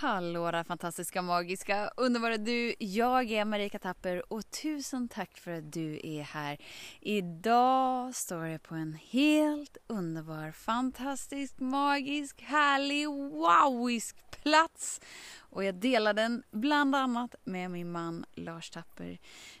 Hallå 0.00 0.50
där 0.50 0.64
fantastiska, 0.64 1.22
magiska, 1.22 1.90
underbara 1.96 2.36
du. 2.36 2.74
Jag 2.78 3.30
är 3.30 3.44
Marika 3.44 3.78
Tapper 3.78 4.32
och 4.32 4.50
tusen 4.50 5.08
tack 5.08 5.38
för 5.38 5.50
att 5.50 5.72
du 5.72 6.00
är 6.04 6.22
här. 6.22 6.58
Idag 7.00 8.14
står 8.14 8.46
jag 8.46 8.62
på 8.62 8.74
en 8.74 8.98
helt 9.10 9.76
underbar, 9.86 10.52
fantastisk, 10.52 11.60
magisk, 11.60 12.42
härlig, 12.42 13.08
wowisk 13.08 14.16
plats. 14.42 15.00
Och 15.38 15.64
jag 15.64 15.74
delar 15.74 16.14
den 16.14 16.42
bland 16.50 16.94
annat 16.94 17.34
med 17.44 17.70
min 17.70 17.92
man 17.92 18.24
Lars 18.34 18.70
Tapper. 18.70 19.18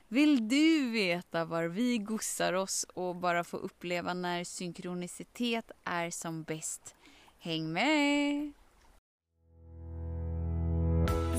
Vill 0.08 0.48
du 0.48 0.90
veta 0.90 1.44
var 1.44 1.64
vi 1.64 1.98
gossar 1.98 2.52
oss 2.52 2.86
och 2.94 3.16
bara 3.16 3.44
få 3.44 3.56
uppleva 3.56 4.14
när 4.14 4.44
synkronicitet 4.44 5.70
är 5.84 6.10
som 6.10 6.42
bäst? 6.42 6.94
Häng 7.38 7.72
med! 7.72 8.52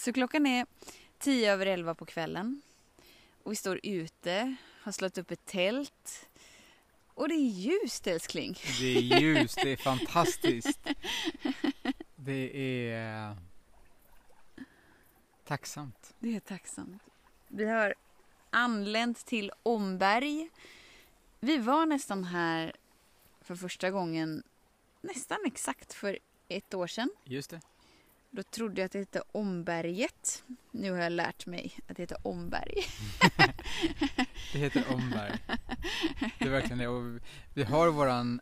Så 0.00 0.12
klockan 0.12 0.46
är 0.46 0.66
tio 1.18 1.52
över 1.52 1.66
elva 1.66 1.94
på 1.94 2.06
kvällen. 2.06 2.62
Och 3.42 3.52
vi 3.52 3.56
står 3.56 3.80
ute, 3.82 4.56
har 4.82 4.92
slått 4.92 5.18
upp 5.18 5.30
ett 5.30 5.46
tält. 5.46 6.28
Och 7.06 7.28
det 7.28 7.34
är 7.34 7.50
ljust 7.50 8.06
älskling. 8.06 8.56
Det 8.80 8.96
är 8.96 9.20
ljust, 9.20 9.58
det 9.62 9.72
är 9.72 9.76
fantastiskt. 9.76 10.80
Det 12.16 12.90
är 12.90 13.36
tacksamt. 15.44 16.14
Det 16.18 16.36
är 16.36 16.40
tacksamt. 16.40 17.02
Vi 17.48 17.64
har 17.64 17.94
anlänt 18.50 19.26
till 19.26 19.52
Omberg. 19.62 20.48
Vi 21.40 21.58
var 21.58 21.86
nästan 21.86 22.24
här 22.24 22.72
för 23.40 23.56
första 23.56 23.90
gången 23.90 24.42
nästan 25.00 25.38
exakt 25.46 25.94
för 25.94 26.18
ett 26.48 26.74
år 26.74 26.86
sedan. 26.86 27.10
Just 27.24 27.50
det. 27.50 27.60
Då 28.30 28.42
trodde 28.42 28.80
jag 28.80 28.86
att 28.86 28.92
det 28.92 28.98
hette 28.98 29.22
Omberget. 29.32 30.44
Nu 30.70 30.92
har 30.92 30.98
jag 30.98 31.12
lärt 31.12 31.46
mig 31.46 31.72
att 31.86 31.96
det 31.96 32.02
heter 32.02 32.26
Omberg. 32.26 32.74
det 34.52 34.58
heter 34.58 34.84
Omberg. 34.92 35.38
Det 36.38 36.44
är 36.44 36.50
verkligen 36.50 36.78
det. 36.78 36.88
Och 36.88 37.20
vi 37.54 37.64
har 37.64 37.88
våran 37.88 38.40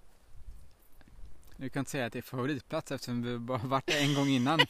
nu 1.61 1.69
kan 1.69 1.81
inte 1.81 1.91
säga 1.91 2.07
att 2.07 2.13
det 2.13 2.19
är 2.19 2.23
favoritplats 2.23 2.93
eftersom 2.93 3.23
vi 3.23 3.39
bara 3.39 3.59
varit 3.59 3.87
där 3.87 4.03
en 4.03 4.15
gång 4.15 4.29
innan. 4.29 4.61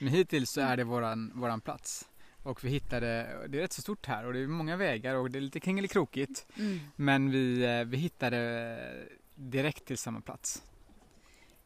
Men 0.00 0.08
hittills 0.08 0.50
så 0.50 0.60
är 0.60 0.76
det 0.76 0.84
våran, 0.84 1.32
våran 1.34 1.60
plats. 1.60 2.08
Och 2.42 2.64
vi 2.64 2.68
hittade, 2.68 3.06
det 3.48 3.58
är 3.58 3.62
rätt 3.62 3.72
så 3.72 3.82
stort 3.82 4.06
här 4.06 4.26
och 4.26 4.32
det 4.32 4.38
är 4.38 4.46
många 4.46 4.76
vägar 4.76 5.14
och 5.14 5.30
det 5.30 5.38
är 5.38 5.40
lite 5.40 5.60
kringelikrokigt. 5.60 6.46
Mm. 6.56 6.80
Men 6.96 7.30
vi, 7.30 7.64
eh, 7.64 7.84
vi 7.84 7.96
hittade 7.96 9.06
direkt 9.34 9.84
till 9.84 9.98
samma 9.98 10.20
plats. 10.20 10.62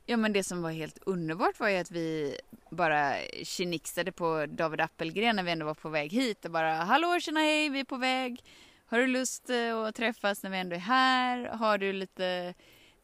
Ja 0.06 0.16
men 0.16 0.32
det 0.32 0.44
som 0.44 0.62
var 0.62 0.70
helt 0.70 0.98
underbart 1.06 1.60
var 1.60 1.68
ju 1.68 1.76
att 1.76 1.90
vi 1.90 2.36
bara 2.70 3.16
tjenixade 3.42 4.12
på 4.12 4.46
David 4.46 4.80
Appelgren 4.80 5.36
när 5.36 5.42
vi 5.42 5.50
ändå 5.50 5.66
var 5.66 5.74
på 5.74 5.88
väg 5.88 6.12
hit 6.12 6.44
och 6.44 6.50
bara 6.50 6.74
hallå 6.74 7.20
tjena 7.20 7.40
hej 7.40 7.68
vi 7.68 7.80
är 7.80 7.84
på 7.84 7.96
väg. 7.96 8.44
Har 8.86 8.98
du 8.98 9.06
lust 9.06 9.50
eh, 9.50 9.78
att 9.78 9.94
träffas 9.94 10.42
när 10.42 10.50
vi 10.50 10.58
ändå 10.58 10.76
är 10.76 10.80
här? 10.80 11.46
Har 11.46 11.78
du 11.78 11.92
lite 11.92 12.54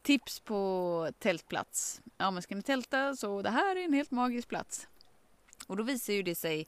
tips 0.01 0.39
på 0.39 1.11
tältplats? 1.19 2.01
Ja 2.17 2.31
men 2.31 2.41
ska 2.43 2.55
ni 2.55 2.61
tälta 2.61 3.15
så 3.15 3.41
det 3.41 3.49
här 3.49 3.75
är 3.75 3.85
en 3.85 3.93
helt 3.93 4.11
magisk 4.11 4.47
plats. 4.47 4.87
Och 5.67 5.77
då 5.77 5.83
visar 5.83 6.13
ju 6.13 6.23
det 6.23 6.35
sig 6.35 6.67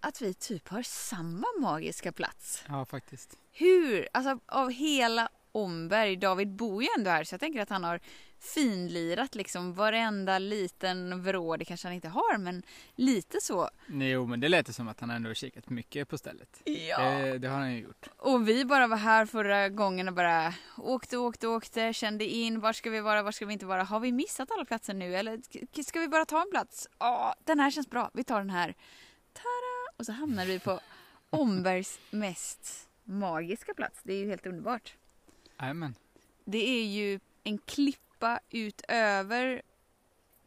att 0.00 0.22
vi 0.22 0.34
typ 0.34 0.68
har 0.68 0.82
samma 0.82 1.46
magiska 1.60 2.12
plats. 2.12 2.64
Ja 2.68 2.84
faktiskt. 2.84 3.38
Hur? 3.52 4.08
Alltså 4.12 4.38
av 4.46 4.70
hela 4.70 5.28
Omberg, 5.52 6.16
David 6.16 6.48
bor 6.48 6.82
ju 6.82 6.88
ändå 6.98 7.10
här 7.10 7.24
så 7.24 7.34
jag 7.34 7.40
tänker 7.40 7.60
att 7.60 7.70
han 7.70 7.84
har 7.84 8.00
finlirat 8.42 9.34
liksom 9.34 9.74
varenda 9.74 10.38
liten 10.38 11.22
vrå. 11.22 11.56
Det 11.56 11.64
kanske 11.64 11.88
han 11.88 11.94
inte 11.94 12.08
har 12.08 12.38
men 12.38 12.62
lite 12.94 13.40
så. 13.40 13.70
Jo 13.86 14.26
men 14.26 14.40
det 14.40 14.48
lät 14.48 14.74
som 14.74 14.88
att 14.88 15.00
han 15.00 15.10
ändå 15.10 15.34
kikat 15.34 15.70
mycket 15.70 16.08
på 16.08 16.18
stället. 16.18 16.62
Ja. 16.64 17.00
Det, 17.00 17.38
det, 17.38 17.48
har 17.48 17.58
han 17.58 17.72
ju 17.72 17.80
gjort. 17.80 18.08
Och 18.16 18.48
vi 18.48 18.64
bara 18.64 18.86
var 18.86 18.96
här 18.96 19.26
förra 19.26 19.68
gången 19.68 20.08
och 20.08 20.14
bara 20.14 20.54
åkte, 20.76 21.16
åkte, 21.16 21.48
åkte, 21.48 21.92
kände 21.92 22.24
in. 22.24 22.60
Var 22.60 22.72
ska 22.72 22.90
vi 22.90 23.00
vara, 23.00 23.22
var 23.22 23.32
ska 23.32 23.46
vi 23.46 23.52
inte 23.52 23.66
vara? 23.66 23.82
Har 23.82 24.00
vi 24.00 24.12
missat 24.12 24.50
alla 24.50 24.64
platser 24.64 24.94
nu 24.94 25.16
eller 25.16 25.40
ska 25.82 26.00
vi 26.00 26.08
bara 26.08 26.24
ta 26.24 26.42
en 26.42 26.50
plats? 26.50 26.88
Ja, 26.98 27.34
den 27.44 27.60
här 27.60 27.70
känns 27.70 27.90
bra. 27.90 28.10
Vi 28.14 28.24
tar 28.24 28.38
den 28.38 28.50
här. 28.50 28.74
Tada! 29.32 29.96
Och 29.96 30.06
så 30.06 30.12
hamnar 30.12 30.46
vi 30.46 30.58
på 30.58 30.80
Ombergs 31.30 31.98
mest 32.10 32.88
magiska 33.04 33.74
plats. 33.74 34.00
Det 34.02 34.12
är 34.12 34.18
ju 34.18 34.28
helt 34.28 34.46
underbart. 34.46 34.94
Amen. 35.56 35.94
Det 36.44 36.68
är 36.68 36.84
ju 36.84 37.20
en 37.44 37.58
klipp 37.58 37.98
klippa 38.22 38.40
ut 38.50 38.82
över, 38.88 39.62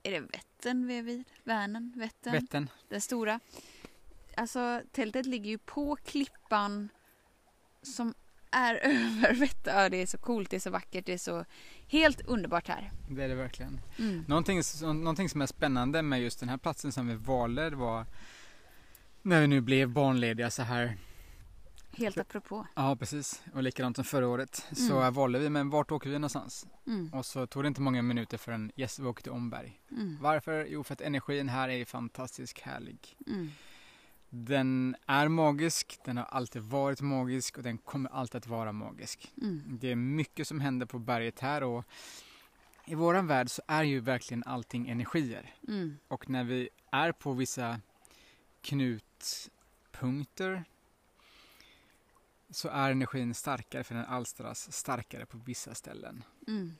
är 0.04 0.12
det 0.12 0.20
Vättern 0.20 0.88
vi 0.88 0.98
är 0.98 1.04
vid? 1.04 1.24
Vänern? 1.44 1.94
Vättern? 1.96 2.34
Vättern. 2.34 2.70
Den 2.90 3.02
stora. 3.02 3.40
Alltså 4.38 4.82
tältet 4.92 5.26
ligger 5.26 5.50
ju 5.50 5.58
på 5.58 5.96
klippan 5.96 6.90
som 7.82 8.14
är 8.52 8.76
över. 8.84 9.50
Ja, 9.66 9.90
det 9.90 10.02
är 10.02 10.06
så 10.06 10.18
coolt, 10.18 10.50
det 10.50 10.56
är 10.56 10.60
så 10.60 10.70
vackert, 10.70 11.06
det 11.06 11.14
är 11.14 11.18
så 11.18 11.46
helt 11.88 12.22
underbart 12.22 12.68
här. 12.68 12.92
Det 13.10 13.24
är 13.24 13.30
det 13.30 13.36
verkligen. 13.36 13.82
Mm. 14.00 14.26
Någonting, 14.28 14.62
någonting 14.82 15.30
som 15.30 15.42
är 15.42 15.46
spännande 15.46 16.02
med 16.02 16.22
just 16.22 16.40
den 16.40 16.50
här 16.50 16.58
platsen 16.58 16.92
som 16.92 17.08
vi 17.08 17.16
valde 17.16 17.70
var 17.70 18.06
när 19.22 19.42
vi 19.42 19.48
nu 19.48 19.62
blev 19.62 19.90
barnlediga 19.90 20.50
så 20.50 20.64
här 20.64 20.98
Helt 21.98 22.18
apropå. 22.18 22.68
Ja 22.76 22.96
precis 22.96 23.44
och 23.54 23.64
likadant 23.64 23.96
som 23.96 24.06
förra 24.06 24.28
året 24.28 24.66
mm. 24.66 24.88
så 24.88 25.12
valde 25.12 25.40
vi 25.40 25.50
men 25.50 25.70
vart 25.70 25.92
åker 25.92 26.10
vi 26.10 26.20
någonstans? 26.20 26.68
Mm. 26.88 27.14
Och 27.14 27.26
så 27.26 27.48
tog 27.48 27.64
det 27.64 27.68
inte 27.68 27.82
många 27.82 28.02
minuter 28.02 28.38
förrän 28.38 28.72
yes 28.76 29.00
vi 29.00 29.06
åkte 29.06 29.24
till 29.24 29.32
Omberg. 29.32 29.82
Mm. 29.92 30.18
Varför? 30.22 30.66
Jo 30.70 30.84
för 30.84 30.94
att 30.94 31.02
energin 31.02 31.50
här 31.50 31.70
är 31.70 31.86
fantastiskt 31.86 32.60
härlig. 32.60 33.18
Mm. 33.28 33.52
Den 34.30 34.96
är 35.06 35.28
magisk, 35.28 36.00
den 36.06 36.18
har 36.18 36.26
alltid 36.26 36.62
varit 36.62 37.02
magisk 37.02 37.58
och 37.58 37.64
den 37.64 37.78
kommer 37.78 38.10
alltid 38.10 38.38
att 38.38 38.48
vara 38.48 38.72
magisk. 38.72 39.32
Mm. 39.42 39.78
Det 39.82 39.92
är 39.92 39.96
mycket 39.96 40.48
som 40.48 40.60
händer 40.60 40.86
på 40.86 41.00
berget 41.00 41.40
här 41.40 41.64
och 41.64 41.86
i 42.86 42.96
våran 42.96 43.28
värld 43.28 43.50
så 43.50 43.62
är 43.68 43.84
ju 43.84 44.00
verkligen 44.00 44.44
allting 44.44 44.90
energier. 44.90 45.56
Mm. 45.68 45.98
Och 46.08 46.30
när 46.30 46.44
vi 46.44 46.70
är 46.92 47.12
på 47.12 47.34
vissa 47.34 47.80
knutpunkter 48.62 50.64
så 52.56 52.70
är 52.70 52.92
energin 52.92 53.34
starkare 53.34 53.84
för 53.84 53.96
den 53.96 54.06
alstras 54.06 54.72
starkare 54.72 55.26
på 55.26 55.38
vissa 55.38 55.76
ställen. 55.76 56.24
Mm. 56.48 56.76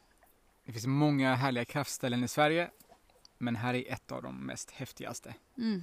Det 0.66 0.72
finns 0.72 0.88
många 0.88 1.36
härliga 1.36 1.66
kraftställen 1.66 2.24
i 2.24 2.28
Sverige 2.28 2.70
men 3.38 3.56
här 3.56 3.74
är 3.74 3.94
ett 3.94 4.12
av 4.12 4.24
de 4.24 4.46
mest 4.46 4.72
häftigaste. 4.72 5.34
Mm. 5.58 5.82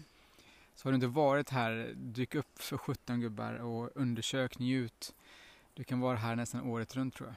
Så 0.75 0.87
har 0.87 0.93
du 0.93 0.95
inte 0.95 1.07
varit 1.07 1.51
här, 1.51 1.93
dyk 1.97 2.35
upp 2.35 2.63
för 2.63 2.77
17 2.77 3.21
gubbar 3.21 3.55
och 3.55 3.91
undersök, 3.95 4.59
njut. 4.59 5.15
Du 5.75 5.85
kan 5.85 6.01
vara 6.01 6.17
här 6.17 6.37
nästan 6.37 6.61
året 6.61 6.97
runt 6.97 7.15
tror 7.15 7.29
jag. 7.29 7.37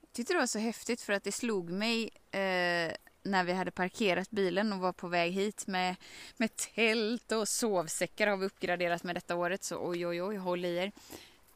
Jag 0.00 0.12
tyckte 0.12 0.32
det 0.32 0.38
var 0.38 0.46
så 0.46 0.58
häftigt 0.58 1.00
för 1.00 1.12
att 1.12 1.24
det 1.24 1.32
slog 1.32 1.70
mig 1.70 2.04
eh, 2.30 2.92
när 3.22 3.44
vi 3.44 3.52
hade 3.52 3.70
parkerat 3.70 4.30
bilen 4.30 4.72
och 4.72 4.78
var 4.78 4.92
på 4.92 5.08
väg 5.08 5.32
hit 5.32 5.66
med, 5.66 5.96
med 6.36 6.56
tält 6.56 7.32
och 7.32 7.48
sovsäckar 7.48 8.26
har 8.26 8.36
vi 8.36 8.46
uppgraderat 8.46 9.04
med 9.04 9.16
detta 9.16 9.36
året 9.36 9.64
så 9.64 9.88
oj 9.88 10.06
oj 10.06 10.22
oj 10.22 10.36
håll 10.36 10.64
i 10.64 10.76
er. 10.76 10.92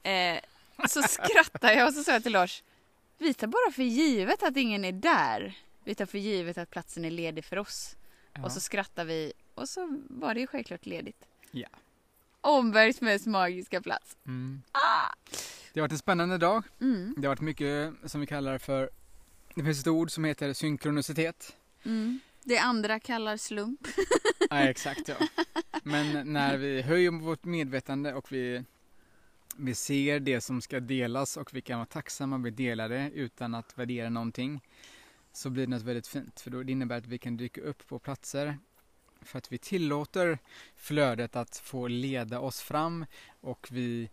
Eh, 0.03 0.41
så 0.89 1.03
skrattade 1.03 1.75
jag 1.75 1.89
och 1.89 1.95
så 1.95 2.05
sa 2.05 2.13
jag 2.13 2.23
till 2.23 2.33
Lars, 2.33 2.63
vi 3.19 3.35
tar 3.35 3.47
bara 3.47 3.73
för 3.73 3.83
givet 3.83 4.43
att 4.43 4.57
ingen 4.57 4.85
är 4.85 4.93
där. 4.93 5.59
Vi 5.85 5.95
tar 5.95 6.07
för 6.07 6.19
givet 6.19 6.59
att 6.59 6.71
platsen 6.71 7.05
är 7.05 7.11
ledig 7.11 7.45
för 7.45 7.59
oss. 7.59 7.97
Ja. 8.33 8.45
Och 8.45 8.53
så 8.53 8.61
skrattar 8.61 9.05
vi 9.05 9.33
och 9.55 9.69
så 9.69 9.99
var 10.11 10.35
det 10.35 10.41
ju 10.41 10.47
självklart 10.47 10.87
ledigt. 10.87 11.25
Ja. 11.51 11.69
Ombergs 12.41 13.01
mest 13.01 13.27
magiska 13.27 13.83
plats. 13.83 14.17
Mm. 14.27 14.63
Ah! 14.73 15.15
Det 15.73 15.81
har 15.81 15.85
varit 15.85 15.93
en 15.93 15.99
spännande 15.99 16.39
dag. 16.39 16.63
Mm. 16.81 17.15
Det 17.17 17.27
har 17.27 17.29
varit 17.29 17.41
mycket 17.41 17.95
som 18.05 18.21
vi 18.21 18.27
kallar 18.27 18.59
för, 18.59 18.91
det 19.55 19.65
finns 19.65 19.81
ett 19.81 19.87
ord 19.87 20.11
som 20.11 20.25
heter 20.25 20.53
synkronicitet. 20.53 21.57
Mm. 21.85 22.21
Det 22.43 22.59
andra 22.59 23.01
kallar 23.01 23.37
slump. 23.37 23.89
ja, 24.51 24.59
exakt 24.59 25.09
ja. 25.09 25.15
Men 25.83 26.33
när 26.33 26.57
vi 26.57 26.83
höjer 26.83 27.11
vårt 27.11 27.45
medvetande 27.45 28.15
och 28.15 28.33
vi 28.33 28.65
vi 29.63 29.75
ser 29.75 30.21
det 30.21 30.41
som 30.41 30.61
ska 30.61 30.81
delas 30.81 31.37
och 31.37 31.55
vi 31.55 31.61
kan 31.61 31.79
vara 31.79 31.87
tacksamma 31.87 32.39
vi 32.39 32.51
delar 32.51 32.89
det 32.89 33.11
utan 33.15 33.55
att 33.55 33.79
värdera 33.79 34.09
någonting 34.09 34.61
så 35.33 35.51
blir 35.51 35.67
det 35.67 35.71
något 35.71 35.83
väldigt 35.83 36.07
fint 36.07 36.41
för 36.41 36.51
då 36.51 36.63
det 36.63 36.73
innebär 36.73 36.99
att 36.99 37.07
vi 37.07 37.19
kan 37.19 37.37
dyka 37.37 37.61
upp 37.61 37.87
på 37.87 37.99
platser 37.99 38.59
För 39.21 39.39
att 39.39 39.53
vi 39.53 39.59
tillåter 39.59 40.39
flödet 40.77 41.37
att 41.37 41.57
få 41.57 41.89
leda 41.89 42.41
oss 42.41 42.61
fram 42.61 43.07
och 43.41 43.69
vi 43.71 44.11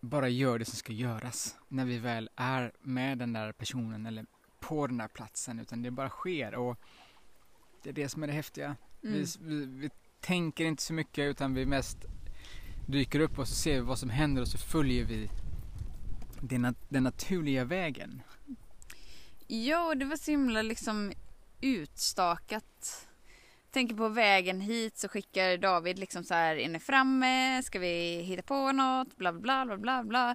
bara 0.00 0.28
gör 0.28 0.58
det 0.58 0.64
som 0.64 0.76
ska 0.76 0.92
göras 0.92 1.56
när 1.68 1.84
vi 1.84 1.98
väl 1.98 2.30
är 2.36 2.72
med 2.80 3.18
den 3.18 3.32
där 3.32 3.52
personen 3.52 4.06
eller 4.06 4.26
på 4.60 4.86
den 4.86 4.96
där 4.96 5.08
platsen 5.08 5.60
utan 5.60 5.82
det 5.82 5.90
bara 5.90 6.10
sker 6.10 6.54
och 6.54 6.78
det 7.82 7.88
är 7.88 7.94
det 7.94 8.08
som 8.08 8.22
är 8.22 8.26
det 8.26 8.32
häftiga. 8.32 8.76
Mm. 9.02 9.14
Vi, 9.14 9.24
vi, 9.40 9.66
vi, 9.66 9.90
tänker 10.20 10.64
inte 10.64 10.82
så 10.82 10.92
mycket 10.92 11.30
utan 11.30 11.54
vi 11.54 11.66
mest 11.66 12.06
dyker 12.88 13.20
upp 13.20 13.38
och 13.38 13.48
så 13.48 13.54
ser 13.54 13.74
vi 13.74 13.80
vad 13.80 13.98
som 13.98 14.10
händer 14.10 14.42
och 14.42 14.48
så 14.48 14.58
följer 14.58 15.04
vi 15.04 15.30
den, 16.40 16.74
den 16.88 17.02
naturliga 17.02 17.64
vägen. 17.64 18.22
Ja, 19.46 19.94
det 19.94 20.04
var 20.04 20.16
så 20.16 20.30
himla 20.30 20.62
liksom 20.62 21.12
utstakat. 21.60 23.08
Tänker 23.70 23.94
på 23.94 24.08
vägen 24.08 24.60
hit 24.60 24.98
så 24.98 25.08
skickar 25.08 25.56
David 25.56 25.98
liksom 25.98 26.24
så 26.24 26.34
här, 26.34 26.56
är 26.56 26.68
ni 26.68 26.78
framme? 26.78 27.62
Ska 27.62 27.78
vi 27.78 28.22
hitta 28.22 28.42
på 28.42 28.72
något? 28.72 29.16
Bla 29.16 29.32
bla 29.32 29.66
bla 29.66 29.76
bla 29.76 30.04
bla. 30.04 30.34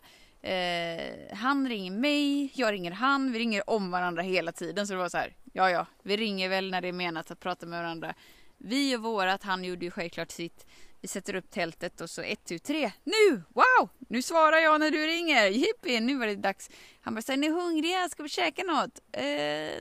Eh, 0.50 1.36
han 1.36 1.70
ringer 1.70 1.92
mig, 1.92 2.52
jag 2.56 2.72
ringer 2.72 2.92
han, 2.92 3.32
vi 3.32 3.40
ringer 3.40 3.70
om 3.70 3.92
varandra 3.92 4.22
hela 4.22 4.52
tiden. 4.52 4.88
Så 4.88 4.94
det 4.94 5.00
var 5.00 5.10
så 5.10 5.18
här, 5.18 5.36
ja 5.54 5.70
ja, 5.70 5.86
vi 6.04 6.18
ringer 6.18 6.50
väl 6.50 6.72
när 6.72 6.82
det 6.82 6.88
är 6.88 6.94
menat 6.94 7.32
att 7.32 7.40
prata 7.40 7.66
med 7.66 7.80
varandra. 7.80 8.14
Vi 8.58 8.96
och 8.96 9.02
vårat, 9.02 9.44
han 9.44 9.64
gjorde 9.64 9.86
ju 9.86 9.92
självklart 9.92 10.32
sitt. 10.32 10.66
Vi 11.04 11.08
sätter 11.08 11.36
upp 11.36 11.52
tältet 11.52 12.02
och 12.02 12.10
så 12.10 12.22
ett, 12.22 12.46
tu, 12.46 12.60
tre. 12.60 12.92
Nu! 13.04 13.44
Wow! 13.50 13.90
Nu 14.08 14.22
svarar 14.22 14.58
jag 14.58 14.80
när 14.80 14.92
du 14.92 15.08
ringer. 15.08 15.48
Jippi, 15.48 16.00
nu 16.00 16.16
var 16.16 16.28
det 16.28 16.36
dags. 16.36 16.70
Han 17.02 17.16
bara, 17.16 17.34
är 17.34 17.38
ni 17.38 17.50
hungriga? 17.50 18.10
Ska 18.10 18.24
vi 18.24 18.30
käka 18.30 18.64
något? 18.64 19.00
Eh, 19.12 19.24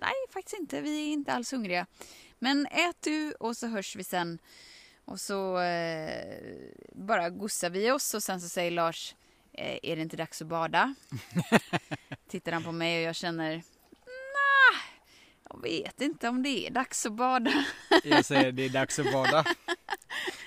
nej, 0.01 0.15
faktiskt 0.33 0.61
inte. 0.61 0.81
Vi 0.81 1.09
är 1.09 1.13
inte 1.13 1.33
alls 1.33 1.53
hungriga. 1.53 1.87
Men 2.39 2.67
ät 2.67 2.97
du 3.01 3.33
och 3.33 3.57
så 3.57 3.67
hörs 3.67 3.97
vi 3.97 4.05
sen. 4.05 4.39
Och 5.05 5.21
så 5.21 5.61
eh, 5.61 6.25
bara 6.93 7.31
gossar 7.31 7.71
vi 7.71 7.91
oss 7.91 8.15
och 8.15 8.23
sen 8.23 8.41
så 8.41 8.49
säger 8.49 8.71
Lars, 8.71 9.15
eh, 9.53 9.79
är 9.83 9.97
det 9.97 10.03
inte 10.03 10.17
dags 10.17 10.43
att 10.43 10.49
bada? 10.49 10.95
Tittar 12.29 12.53
han 12.53 12.65
på 12.65 12.73
mig 12.73 12.97
och 12.97 13.09
jag 13.09 13.17
känner, 13.17 13.63
jag 15.51 15.63
vet 15.63 16.01
inte 16.01 16.29
om 16.29 16.43
det 16.43 16.67
är 16.67 16.71
dags 16.71 17.07
att 17.07 17.13
bada. 17.13 17.65
Jag 18.05 18.25
säger 18.25 18.53
det 18.53 18.63
är 18.63 18.69
dags 18.69 18.99
att 18.99 19.13
bada. 19.13 19.45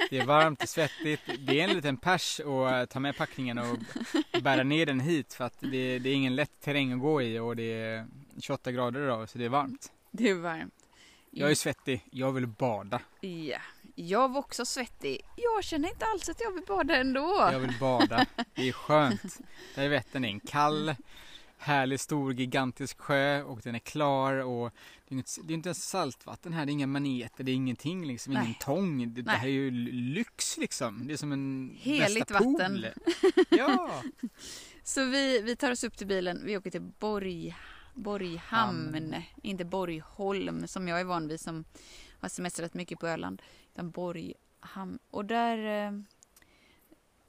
Det 0.09 0.17
är 0.17 0.25
varmt 0.25 0.63
och 0.63 0.69
svettigt. 0.69 1.21
Det 1.39 1.61
är 1.61 1.63
en 1.63 1.75
liten 1.75 1.97
pers 1.97 2.39
att 2.39 2.89
ta 2.89 2.99
med 2.99 3.17
packningen 3.17 3.57
och 3.57 3.77
bära 4.41 4.63
ner 4.63 4.85
den 4.85 4.99
hit 4.99 5.33
för 5.33 5.45
att 5.45 5.59
det, 5.59 5.99
det 5.99 6.09
är 6.09 6.13
ingen 6.13 6.35
lätt 6.35 6.61
terräng 6.61 6.93
att 6.93 6.99
gå 6.99 7.21
i 7.21 7.39
och 7.39 7.55
det 7.55 7.73
är 7.73 8.05
28 8.39 8.71
grader 8.71 9.03
idag 9.03 9.29
så 9.29 9.37
det 9.37 9.45
är 9.45 9.49
varmt. 9.49 9.91
Det 10.11 10.29
är 10.29 10.35
varmt. 10.35 10.73
Jag 11.31 11.51
är 11.51 11.55
svettig, 11.55 12.05
jag 12.11 12.31
vill 12.31 12.47
bada. 12.47 12.99
Ja, 13.21 13.57
jag 13.95 14.31
var 14.31 14.39
också 14.39 14.65
svettig. 14.65 15.21
Jag 15.35 15.63
känner 15.63 15.89
inte 15.89 16.05
alls 16.05 16.29
att 16.29 16.41
jag 16.41 16.51
vill 16.51 16.63
bada 16.63 16.95
ändå. 16.95 17.49
Jag 17.51 17.59
vill 17.59 17.79
bada, 17.79 18.25
det 18.53 18.67
är 18.67 18.71
skönt. 18.71 19.37
Där 19.75 19.83
är 19.83 19.89
Vättern 19.89 20.25
en 20.25 20.39
kall, 20.39 20.95
härlig, 21.65 21.99
stor, 21.99 22.33
gigantisk 22.33 22.99
sjö 22.99 23.43
och 23.43 23.61
den 23.63 23.75
är 23.75 23.79
klar 23.79 24.33
och 24.33 24.71
det 25.07 25.09
är, 25.09 25.13
inget, 25.13 25.37
det 25.43 25.53
är 25.53 25.55
inte 25.55 25.69
ens 25.69 25.89
saltvatten 25.89 26.53
här, 26.53 26.65
det 26.65 26.69
är 26.69 26.73
inga 26.73 26.87
maneter, 26.87 27.43
det 27.43 27.51
är 27.51 27.55
ingenting 27.55 28.07
liksom, 28.07 28.33
Nej. 28.33 28.43
ingen 28.43 28.55
tång. 28.59 29.13
Det, 29.13 29.21
det, 29.21 29.31
här 29.31 29.47
är 29.47 29.51
ju 29.51 29.71
lyx 29.91 30.57
liksom. 30.57 31.07
Det 31.07 31.13
är 31.13 31.17
som 31.17 31.31
en 31.31 31.75
Heligt 31.79 32.31
vatten. 32.31 32.85
ja! 33.49 34.03
Så 34.83 35.05
vi, 35.05 35.41
vi 35.41 35.55
tar 35.55 35.71
oss 35.71 35.83
upp 35.83 35.97
till 35.97 36.07
bilen, 36.07 36.41
vi 36.45 36.57
åker 36.57 36.71
till 36.71 36.81
Borg, 36.81 37.55
Borghamn, 37.93 38.95
mm. 38.95 39.21
inte 39.43 39.65
Borgholm 39.65 40.67
som 40.67 40.87
jag 40.87 40.99
är 40.99 41.03
van 41.03 41.27
vid 41.27 41.39
som 41.39 41.65
har 42.19 42.29
semestrat 42.29 42.73
mycket 42.73 42.99
på 42.99 43.07
Öland. 43.07 43.41
Utan 43.73 43.91
Borghamn. 43.91 44.99
Och 45.09 45.25
där, 45.25 45.57
eh, 45.57 45.99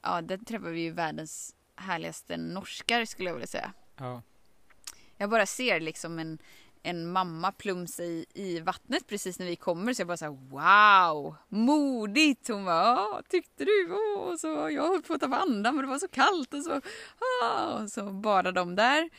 ja, 0.01 0.21
där 0.21 0.37
träffar 0.37 0.69
vi 0.69 0.81
ju 0.81 0.91
världens 0.91 1.55
härligaste 1.75 2.37
norskar 2.37 3.05
skulle 3.05 3.29
jag 3.29 3.33
vilja 3.33 3.47
säga. 3.47 3.73
Ja. 3.97 4.21
Jag 5.17 5.29
bara 5.29 5.45
ser 5.45 5.79
liksom 5.79 6.19
en, 6.19 6.37
en 6.83 7.11
mamma 7.11 7.51
plumsa 7.51 8.03
i, 8.03 8.25
i 8.33 8.59
vattnet 8.59 9.07
precis 9.07 9.39
när 9.39 9.45
vi 9.45 9.55
kommer 9.55 9.93
så 9.93 10.01
jag 10.01 10.07
bara 10.07 10.17
så 10.17 10.29
wow, 10.29 11.35
modigt! 11.49 12.47
Hon 12.47 12.65
bara, 12.65 13.21
tyckte 13.29 13.65
du? 13.65 13.93
Och 14.17 14.39
så 14.39 14.47
jag 14.47 14.87
höll 14.87 15.01
på 15.01 15.13
att 15.13 15.21
ta 15.21 15.35
andan 15.35 15.75
men 15.75 15.85
det 15.85 15.91
var 15.91 15.99
så 15.99 16.07
kallt 16.07 16.53
och 16.53 16.63
så, 16.63 16.81
ah, 17.43 17.81
och 17.81 17.89
så 17.89 18.03
badade 18.03 18.59
de 18.59 18.75
där. 18.75 19.09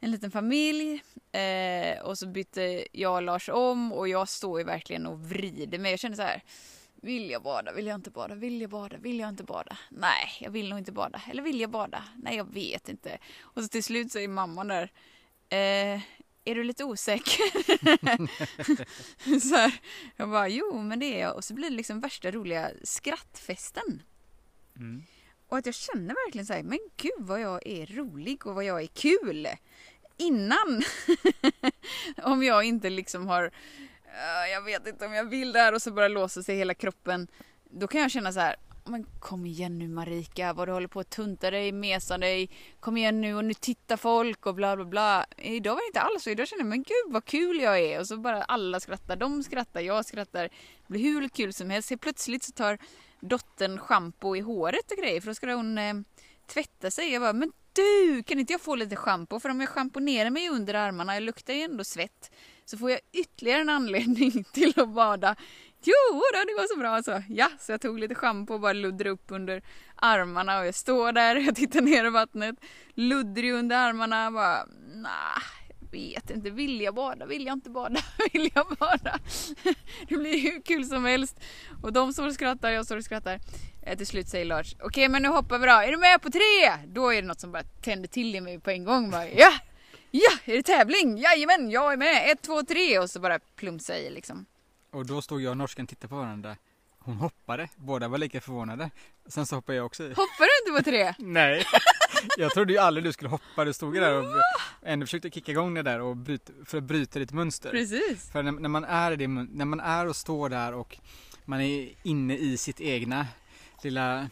En 0.00 0.10
liten 0.10 0.30
familj 0.30 1.02
eh, 1.32 2.02
och 2.02 2.18
så 2.18 2.26
bytte 2.26 2.86
jag 2.92 3.14
och 3.14 3.22
Lars 3.22 3.48
om 3.48 3.92
och 3.92 4.08
jag 4.08 4.28
står 4.28 4.58
ju 4.58 4.64
verkligen 4.64 5.06
och 5.06 5.20
vrider 5.20 5.78
mig. 5.78 5.90
Jag 5.90 6.00
känner 6.00 6.16
så 6.16 6.22
här 6.22 6.42
vill 7.00 7.30
jag 7.30 7.42
bada? 7.42 7.72
Vill 7.72 7.86
jag 7.86 7.94
inte 7.94 8.10
bada? 8.10 8.34
Vill 8.34 8.60
jag 8.60 8.70
bada? 8.70 8.96
Vill 8.96 9.18
jag 9.18 9.28
inte 9.28 9.44
bada? 9.44 9.78
Nej, 9.88 10.30
jag 10.40 10.50
vill 10.50 10.68
nog 10.68 10.78
inte 10.78 10.92
bada. 10.92 11.22
Eller 11.30 11.42
vill 11.42 11.60
jag 11.60 11.70
bada? 11.70 12.04
Nej, 12.16 12.36
jag 12.36 12.54
vet 12.54 12.88
inte. 12.88 13.18
Och 13.40 13.62
så 13.62 13.68
till 13.68 13.84
slut 13.84 14.12
säger 14.12 14.28
mamman 14.28 14.68
där. 14.68 14.92
Eh, 15.48 16.00
är 16.44 16.54
du 16.54 16.64
lite 16.64 16.84
osäker? 16.84 17.50
så 19.40 19.56
här, 19.56 19.80
jag 20.16 20.30
bara, 20.30 20.48
jo 20.48 20.82
men 20.82 20.98
det 21.00 21.06
är 21.06 21.20
jag. 21.20 21.36
Och 21.36 21.44
så 21.44 21.54
blir 21.54 21.70
det 21.70 21.76
liksom 21.76 22.00
värsta 22.00 22.30
roliga 22.30 22.70
skrattfesten. 22.84 24.02
Mm. 24.76 25.02
Och 25.48 25.58
att 25.58 25.66
jag 25.66 25.74
känner 25.74 26.14
verkligen 26.26 26.46
så 26.46 26.52
här, 26.52 26.62
men 26.62 26.78
gud 26.96 27.12
vad 27.18 27.40
jag 27.40 27.66
är 27.66 27.86
rolig 27.86 28.46
och 28.46 28.54
vad 28.54 28.64
jag 28.64 28.82
är 28.82 28.86
kul. 28.86 29.48
Innan. 30.16 30.82
Om 32.22 32.42
jag 32.42 32.64
inte 32.64 32.90
liksom 32.90 33.26
har 33.26 33.50
Eh, 34.14 34.52
jag 34.52 34.62
vet 34.62 34.86
inte 34.86 35.06
om 35.06 35.12
jag 35.12 35.24
vill 35.24 35.52
det 35.52 35.58
här 35.58 35.74
och 35.74 35.82
så 35.82 35.92
bara 35.92 36.08
låser 36.08 36.42
sig 36.42 36.56
hela 36.56 36.74
kroppen. 36.74 37.28
Då 37.70 37.86
kan 37.86 38.00
jag 38.00 38.10
känna 38.10 38.32
så 38.32 38.40
här, 38.40 38.56
men 38.84 39.06
kom 39.20 39.46
igen 39.46 39.78
nu 39.78 39.88
Marika, 39.88 40.52
vad 40.52 40.68
du 40.68 40.72
håller 40.72 40.88
på 40.88 41.00
att 41.00 41.10
tunta 41.10 41.50
dig, 41.50 41.72
mesa 41.72 42.18
dig, 42.18 42.50
kom 42.80 42.96
igen 42.96 43.20
nu 43.20 43.34
och 43.34 43.44
nu 43.44 43.54
tittar 43.54 43.96
folk 43.96 44.46
och 44.46 44.54
bla 44.54 44.76
bla 44.76 44.84
bla. 44.84 45.26
Idag 45.36 45.72
var 45.72 45.80
det 45.80 45.86
inte 45.86 46.00
alls 46.00 46.22
så, 46.22 46.30
idag 46.30 46.48
känner 46.48 46.62
jag, 46.62 46.68
men 46.68 46.82
gud 46.82 47.12
vad 47.12 47.24
kul 47.24 47.60
jag 47.60 47.78
är 47.78 48.00
och 48.00 48.06
så 48.06 48.16
bara 48.16 48.42
alla 48.42 48.80
skrattar, 48.80 49.16
de 49.16 49.42
skrattar, 49.42 49.80
jag 49.80 50.06
skrattar. 50.06 50.42
Det 50.42 50.52
blir 50.86 51.02
hur 51.02 51.28
kul 51.28 51.52
som 51.52 51.70
helst. 51.70 51.90
Helt 51.90 52.02
plötsligt 52.02 52.42
så 52.42 52.52
tar 52.52 52.78
dottern 53.20 53.78
schampo 53.78 54.36
i 54.36 54.40
håret 54.40 54.90
och 54.90 54.98
grejer 54.98 55.20
för 55.20 55.28
då 55.28 55.34
ska 55.34 55.54
hon 55.54 55.78
eh, 55.78 55.94
tvätta 56.46 56.90
sig. 56.90 57.12
Jag 57.12 57.22
bara, 57.22 57.32
men 57.32 57.52
du, 57.72 58.22
kan 58.22 58.38
inte 58.38 58.52
jag 58.52 58.60
få 58.60 58.74
lite 58.74 58.96
schampo? 58.96 59.40
För 59.40 59.48
om 59.48 59.60
jag 59.60 59.68
schamponerar 59.68 60.30
mig 60.30 60.48
under 60.48 60.74
armarna, 60.74 61.14
jag 61.14 61.22
luktar 61.22 61.54
ju 61.54 61.62
ändå 61.62 61.84
svett 61.84 62.30
så 62.70 62.78
får 62.78 62.90
jag 62.90 63.00
ytterligare 63.12 63.60
en 63.60 63.68
anledning 63.68 64.44
till 64.52 64.80
att 64.80 64.88
bada. 64.88 65.36
Jo, 65.82 66.22
då, 66.32 66.44
det 66.46 66.54
var 66.56 66.74
så 66.74 66.78
bra 66.78 67.02
så. 67.02 67.22
Ja, 67.28 67.48
så 67.58 67.72
jag 67.72 67.80
tog 67.80 67.98
lite 67.98 68.14
schampo 68.14 68.54
och 68.54 68.60
bara 68.60 68.72
luddrade 68.72 69.10
upp 69.10 69.24
under 69.28 69.62
armarna 69.96 70.58
och 70.60 70.66
jag 70.66 70.74
står 70.74 71.12
där, 71.12 71.36
jag 71.46 71.56
tittar 71.56 71.80
ner 71.80 72.04
i 72.04 72.10
vattnet, 72.10 72.56
luddrig 72.94 73.52
under 73.52 73.76
armarna, 73.76 74.30
bara 74.30 74.64
nah, 74.94 75.42
vet 75.92 76.30
inte, 76.30 76.50
vill 76.50 76.80
jag 76.80 76.94
bada, 76.94 77.26
vill 77.26 77.46
jag 77.46 77.52
inte 77.52 77.70
bada, 77.70 78.00
vill 78.32 78.50
jag 78.54 78.66
bada? 78.78 79.18
Det 80.08 80.16
blir 80.16 80.40
hur 80.40 80.62
kul 80.62 80.84
som 80.84 81.04
helst. 81.04 81.40
Och 81.82 81.92
de 81.92 82.12
står 82.12 82.26
och 82.26 82.34
skrattar, 82.34 82.70
jag 82.70 82.84
står 82.84 82.96
och 82.96 83.04
skrattar. 83.04 83.40
Eh, 83.82 83.96
till 83.96 84.06
slut 84.06 84.28
säger 84.28 84.44
Lars, 84.44 84.74
okej 84.74 84.86
okay, 84.86 85.08
men 85.08 85.22
nu 85.22 85.28
hoppar 85.28 85.58
vi 85.58 85.66
då, 85.66 85.72
är 85.72 85.90
du 85.90 85.96
med 85.98 86.22
på 86.22 86.30
tre? 86.30 86.86
Då 86.86 87.12
är 87.12 87.22
det 87.22 87.28
något 87.28 87.40
som 87.40 87.52
bara 87.52 87.62
tänder 87.62 88.08
till 88.08 88.34
i 88.34 88.40
mig 88.40 88.60
på 88.60 88.70
en 88.70 88.84
gång. 88.84 89.10
Bara, 89.10 89.28
ja! 89.28 89.52
Ja, 90.10 90.30
är 90.44 90.56
det 90.56 90.62
tävling? 90.62 91.18
Jajamän, 91.18 91.70
jag 91.70 91.92
är 91.92 91.96
med! 91.96 92.30
Ett, 92.30 92.42
två, 92.42 92.62
tre! 92.62 92.98
Och 92.98 93.10
så 93.10 93.20
bara 93.20 93.38
plumsa 93.38 93.98
i 93.98 94.10
liksom. 94.10 94.46
Och 94.90 95.06
då 95.06 95.22
stod 95.22 95.42
jag 95.42 95.50
och 95.50 95.56
norskan 95.56 95.82
och 95.82 95.88
tittade 95.88 96.08
på 96.08 96.16
varandra. 96.16 96.56
Hon 96.98 97.16
hoppade, 97.16 97.68
båda 97.76 98.08
var 98.08 98.18
lika 98.18 98.40
förvånade. 98.40 98.90
Sen 99.26 99.46
så 99.46 99.54
hoppade 99.54 99.76
jag 99.76 99.86
också 99.86 100.02
i. 100.02 100.08
Hoppade 100.08 100.48
du 100.64 100.70
inte 100.70 100.82
på 100.82 100.90
tre? 100.90 101.14
Nej, 101.26 101.64
jag 102.36 102.50
trodde 102.50 102.72
ju 102.72 102.78
aldrig 102.78 103.04
du 103.04 103.12
skulle 103.12 103.30
hoppa. 103.30 103.64
Du 103.64 103.72
stod 103.72 103.94
ju 103.94 104.00
där 104.00 104.14
och 104.14 104.24
ändå 104.82 105.06
försökte 105.06 105.30
kicka 105.30 105.52
igång 105.52 105.74
det 105.74 105.82
där 105.82 106.00
och 106.00 106.16
bryta, 106.16 106.52
för 106.64 106.78
att 106.78 106.84
bryta 106.84 107.18
ditt 107.18 107.32
mönster. 107.32 107.70
Precis. 107.70 108.30
För 108.32 108.42
när, 108.42 108.52
när, 108.52 108.68
man 108.68 108.84
är 108.84 109.16
det, 109.16 109.28
när 109.28 109.64
man 109.64 109.80
är 109.80 110.06
och 110.06 110.16
står 110.16 110.48
där 110.48 110.74
och 110.74 110.98
man 111.44 111.60
är 111.60 111.88
inne 112.02 112.36
i 112.36 112.56
sitt 112.56 112.80
egna 112.80 113.26
lilla 113.82 114.28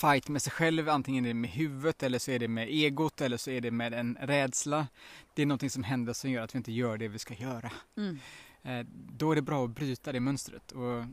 fight 0.00 0.28
med 0.28 0.42
sig 0.42 0.52
själv, 0.52 0.88
antingen 0.88 1.24
är 1.24 1.28
det 1.28 1.34
med 1.34 1.50
huvudet 1.50 2.02
eller 2.02 2.18
så 2.18 2.30
är 2.30 2.38
det 2.38 2.48
med 2.48 2.68
egot 2.68 3.20
eller 3.20 3.36
så 3.36 3.50
är 3.50 3.60
det 3.60 3.70
med 3.70 3.94
en 3.94 4.18
rädsla. 4.20 4.86
Det 5.34 5.42
är 5.42 5.46
någonting 5.46 5.70
som 5.70 5.84
händer 5.84 6.12
som 6.12 6.30
gör 6.30 6.42
att 6.42 6.54
vi 6.54 6.56
inte 6.56 6.72
gör 6.72 6.98
det 6.98 7.08
vi 7.08 7.18
ska 7.18 7.34
göra. 7.34 7.72
Mm. 7.96 8.18
Eh, 8.62 8.86
då 8.92 9.32
är 9.32 9.34
det 9.34 9.42
bra 9.42 9.64
att 9.64 9.70
bryta 9.70 10.12
det 10.12 10.20
mönstret. 10.20 10.72
Och 10.72 11.04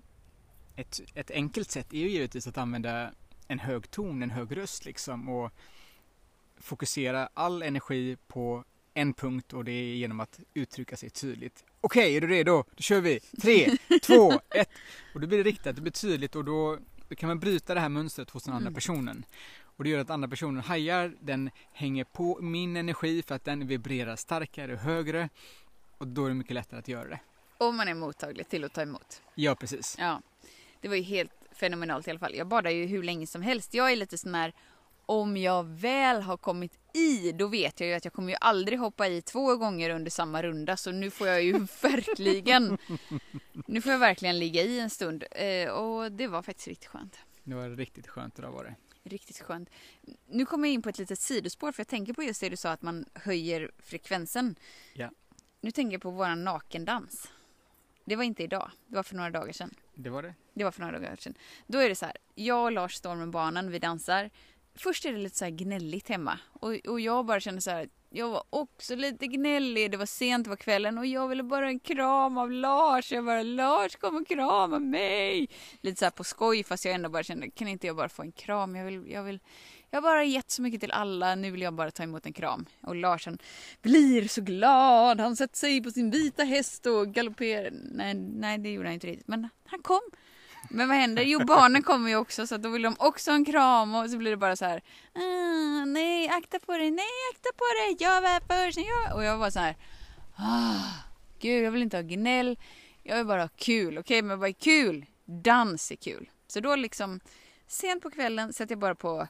ett, 0.76 1.02
ett 1.14 1.32
enkelt 1.32 1.72
sätt 1.72 1.94
är 1.94 1.98
ju 1.98 2.10
givetvis 2.10 2.48
att 2.48 2.58
använda 2.58 3.12
en 3.48 3.60
hög 3.60 3.92
ton, 3.92 4.24
en 4.24 4.32
hög 4.32 4.58
röst 4.58 4.86
liksom 4.86 5.30
och 5.30 5.52
fokusera 6.58 7.30
all 7.34 7.62
energi 7.62 8.18
på 8.28 8.64
en 8.94 9.14
punkt 9.14 9.54
och 9.54 9.66
det 9.66 9.72
är 9.72 9.96
genom 9.96 10.20
att 10.20 10.40
uttrycka 10.54 10.98
sig 10.98 11.10
tydligt. 11.10 11.66
Okej, 11.82 12.02
okay, 12.02 12.16
är 12.16 12.22
du 12.22 12.28
redo? 12.28 12.64
Då 12.76 12.82
kör 12.82 13.02
vi! 13.02 13.20
Tre, 13.20 13.78
två, 14.04 14.32
ett! 14.50 14.70
Och 15.14 15.22
då 15.22 15.28
blir 15.28 15.38
det 15.38 15.44
riktat, 15.44 15.76
det 15.76 15.82
blir 15.82 15.92
tydligt 15.92 16.36
och 16.36 16.46
då 16.46 16.78
då 16.78 16.80
kan 17.16 17.28
man 17.28 17.40
bryta 17.40 17.74
det 17.74 17.80
här 17.80 17.90
mönstret 17.90 18.30
hos 18.30 18.44
den 18.44 18.54
andra 18.54 18.68
mm. 18.68 18.74
personen. 18.74 19.26
Och 19.78 19.84
det 19.84 19.90
gör 19.90 20.00
att 20.00 20.10
andra 20.10 20.28
personen 20.28 20.64
hajar, 20.64 21.16
den 21.20 21.50
hänger 21.72 22.04
på 22.04 22.40
min 22.42 22.78
energi 22.78 23.24
för 23.24 23.36
att 23.36 23.46
den 23.46 23.68
vibrerar 23.68 24.16
starkare 24.16 24.74
och 24.74 24.80
högre. 24.80 25.30
Och 25.98 26.08
då 26.08 26.26
är 26.26 26.30
det 26.30 26.36
mycket 26.36 26.54
lättare 26.54 26.80
att 26.80 26.88
göra 26.88 27.10
det. 27.10 27.20
Om 27.58 27.78
man 27.78 27.88
är 27.88 27.94
mottaglig 27.94 28.50
till 28.50 28.64
att 28.64 28.74
ta 28.74 28.82
emot. 28.82 29.22
Ja, 29.36 29.56
precis. 29.56 29.96
Ja, 30.00 30.22
det 30.82 30.88
var 30.88 30.96
ju 30.96 31.02
helt 31.02 31.32
fenomenalt 31.52 32.08
i 32.08 32.10
alla 32.10 32.20
fall. 32.20 32.36
Jag 32.36 32.48
badar 32.48 32.72
ju 32.72 32.86
hur 32.86 33.04
länge 33.04 33.28
som 33.28 33.42
helst. 33.42 33.74
Jag 33.74 33.92
är 33.92 33.96
lite 33.96 34.18
sån 34.18 34.36
här, 34.36 34.54
om 35.06 35.38
jag 35.38 35.64
väl 35.64 36.22
har 36.22 36.38
kommit 36.38 36.80
i, 36.98 37.32
då 37.32 37.48
vet 37.48 37.80
jag 37.80 37.90
ju 37.90 37.96
att 37.96 38.06
jag 38.06 38.14
kommer 38.14 38.30
ju 38.30 38.38
aldrig 38.42 38.80
hoppa 38.80 39.08
i 39.08 39.22
två 39.22 39.56
gånger 39.56 39.90
under 39.90 40.12
samma 40.12 40.44
runda. 40.44 40.78
Så 40.78 40.92
nu 40.92 41.10
får 41.10 41.28
jag 41.28 41.44
ju 41.44 41.54
verkligen, 41.82 42.78
nu 43.66 43.82
får 43.82 43.92
jag 43.92 44.00
verkligen 44.00 44.40
ligga 44.40 44.64
i 44.64 44.80
en 44.80 44.90
stund. 44.90 45.24
Eh, 45.32 45.70
och 45.70 46.12
det 46.12 46.28
var 46.28 46.42
faktiskt 46.42 46.68
riktigt 46.68 46.90
skönt. 46.90 47.20
Det 47.44 47.56
var 47.56 47.70
riktigt 47.70 48.08
skönt 48.08 48.40
idag 48.40 48.52
var 48.52 48.64
det. 48.64 48.76
Riktigt 49.04 49.40
skönt. 49.40 49.70
Nu 50.28 50.46
kommer 50.46 50.68
jag 50.68 50.74
in 50.74 50.82
på 50.82 50.90
ett 50.90 50.98
litet 50.98 51.20
sidospår 51.20 51.72
för 51.72 51.80
jag 51.80 51.88
tänker 51.88 52.14
på 52.14 52.24
just 52.24 52.42
det 52.42 52.50
du 52.50 52.58
sa 52.58 52.72
att 52.72 52.82
man 52.82 53.06
höjer 53.14 53.72
frekvensen. 53.80 54.56
Ja. 54.94 55.12
Nu 55.62 55.72
tänker 55.72 55.94
jag 55.94 56.02
på 56.02 56.12
våran 56.12 56.44
nakendans. 56.44 57.32
Det 58.06 58.16
var 58.16 58.24
inte 58.24 58.44
idag, 58.44 58.72
det 58.88 58.96
var 58.96 59.04
för 59.04 59.16
några 59.16 59.30
dagar 59.30 59.54
sedan. 59.54 59.74
Det 59.96 60.10
var 60.10 60.24
det? 60.24 60.34
Det 60.54 60.64
var 60.64 60.72
för 60.72 60.82
några 60.82 61.00
dagar 61.00 61.16
sedan. 61.16 61.34
Då 61.68 61.78
är 61.78 61.90
det 61.90 61.96
så 61.96 62.06
här, 62.06 62.18
jag 62.36 62.64
och 62.64 62.72
Lars 62.72 62.94
står 62.94 63.16
med 63.16 63.30
barnen, 63.30 63.72
vi 63.72 63.80
dansar. 63.80 64.30
Först 64.78 65.06
är 65.06 65.14
det 65.14 65.20
lite 65.20 65.38
så 65.38 65.46
här 65.46 65.52
gnälligt 65.52 66.10
hemma 66.10 66.40
och, 66.54 66.76
och 66.88 67.00
jag 67.00 67.26
bara 67.26 67.40
känner 67.40 67.60
så 67.60 67.72
här, 67.72 67.90
jag 68.10 68.30
var 68.30 68.44
också 68.50 68.96
lite 68.96 69.28
gnällig, 69.28 69.92
det 69.92 69.98
var 69.98 70.06
sent, 70.06 70.48
på 70.48 70.56
kvällen 70.56 70.98
och 70.98 71.06
jag 71.06 71.28
ville 71.28 71.44
bara 71.44 71.68
en 71.68 71.80
kram 71.80 72.38
av 72.38 72.52
Lars. 72.52 73.12
Jag 73.12 73.26
bara, 73.26 73.44
Lars 73.44 73.96
kom 73.96 74.16
och 74.16 74.28
krama 74.28 74.80
mig. 74.80 75.50
Lite 75.82 76.00
så 76.00 76.06
här 76.06 76.12
på 76.12 76.24
skoj 76.24 76.64
fast 76.64 76.86
jag 76.86 76.94
ändå 76.94 77.10
bara 77.10 77.24
kände, 77.24 77.50
kan 77.50 77.68
inte 77.68 77.88
jag 77.88 77.96
bara 77.96 78.10
få 78.10 78.22
en 78.22 78.32
kram? 78.32 78.76
Jag 78.76 78.86
vill, 78.86 79.12
jag 79.12 79.24
vill, 79.24 79.40
jag 79.90 79.98
har 79.98 80.02
bara 80.02 80.24
gett 80.24 80.52
så 80.52 80.62
mycket 80.62 80.82
till 80.82 80.92
alla, 80.92 81.36
nu 81.36 81.52
vill 81.52 81.62
jag 81.62 81.74
bara 81.74 81.92
ta 81.92 82.04
emot 82.04 82.26
en 82.26 82.34
kram. 82.34 82.66
Och 82.82 82.96
Lars 82.96 83.26
han 83.26 83.38
blir 83.82 84.28
så 84.28 84.42
glad, 84.42 85.20
han 85.20 85.36
sätter 85.36 85.58
sig 85.58 85.84
på 85.84 85.92
sin 85.92 86.12
vita 86.12 86.44
häst 86.44 86.86
och 86.86 87.08
galopperar. 87.08 87.72
Nej, 87.74 88.14
nej 88.14 88.58
det 88.58 88.70
gjorde 88.70 88.88
han 88.88 88.94
inte 88.94 89.08
riktigt, 89.08 89.28
men 89.28 89.50
han 89.66 89.82
kom. 89.82 90.02
Men 90.70 90.88
vad 90.88 90.98
händer? 90.98 91.24
Jo, 91.24 91.40
barnen 91.46 91.84
kommer 91.84 92.10
ju 92.10 92.16
också 92.16 92.48
så 92.48 92.58
då 92.58 92.70
vill 92.70 92.82
de 92.82 92.96
också 93.00 93.32
ha 93.32 93.36
en 93.36 93.46
kram 93.46 93.96
och 93.96 94.10
så 94.10 94.18
blir 94.18 94.32
det 94.32 94.38
bara 94.38 94.56
så 94.56 94.66
här. 94.66 94.82
Mm, 95.16 95.94
nej, 95.94 96.30
akta 96.30 96.60
på 96.60 96.72
dig, 96.78 96.92
nej, 96.92 97.06
akta 97.34 97.50
på 97.58 97.66
dig, 97.80 97.98
jag 98.00 98.22
var 98.22 98.66
först, 98.66 98.78
jag... 98.78 99.16
Och 99.16 99.24
jag 99.24 99.38
var 99.38 99.50
så 99.50 99.60
här. 99.60 99.76
Ah, 100.36 101.04
gud, 101.40 101.66
jag 101.66 101.72
vill 101.72 101.82
inte 101.82 101.98
ha 101.98 102.02
gnäll. 102.02 102.58
Jag 103.04 103.18
vill 103.18 103.26
bara 103.26 103.42
ha 103.42 103.50
kul. 103.56 103.98
Okej, 103.98 104.00
okay, 104.00 104.22
men 104.22 104.40
vad 104.40 104.50
är 104.50 104.54
kul? 104.54 105.06
Dans 105.26 105.92
är 105.92 105.96
kul. 105.96 106.30
Så 106.48 106.60
då 106.60 106.76
liksom 106.76 107.20
sent 107.68 108.04
på 108.04 108.10
kvällen 108.10 108.54
sätter 108.54 108.72
jag 108.72 108.80
bara 108.80 108.96
på. 108.96 109.28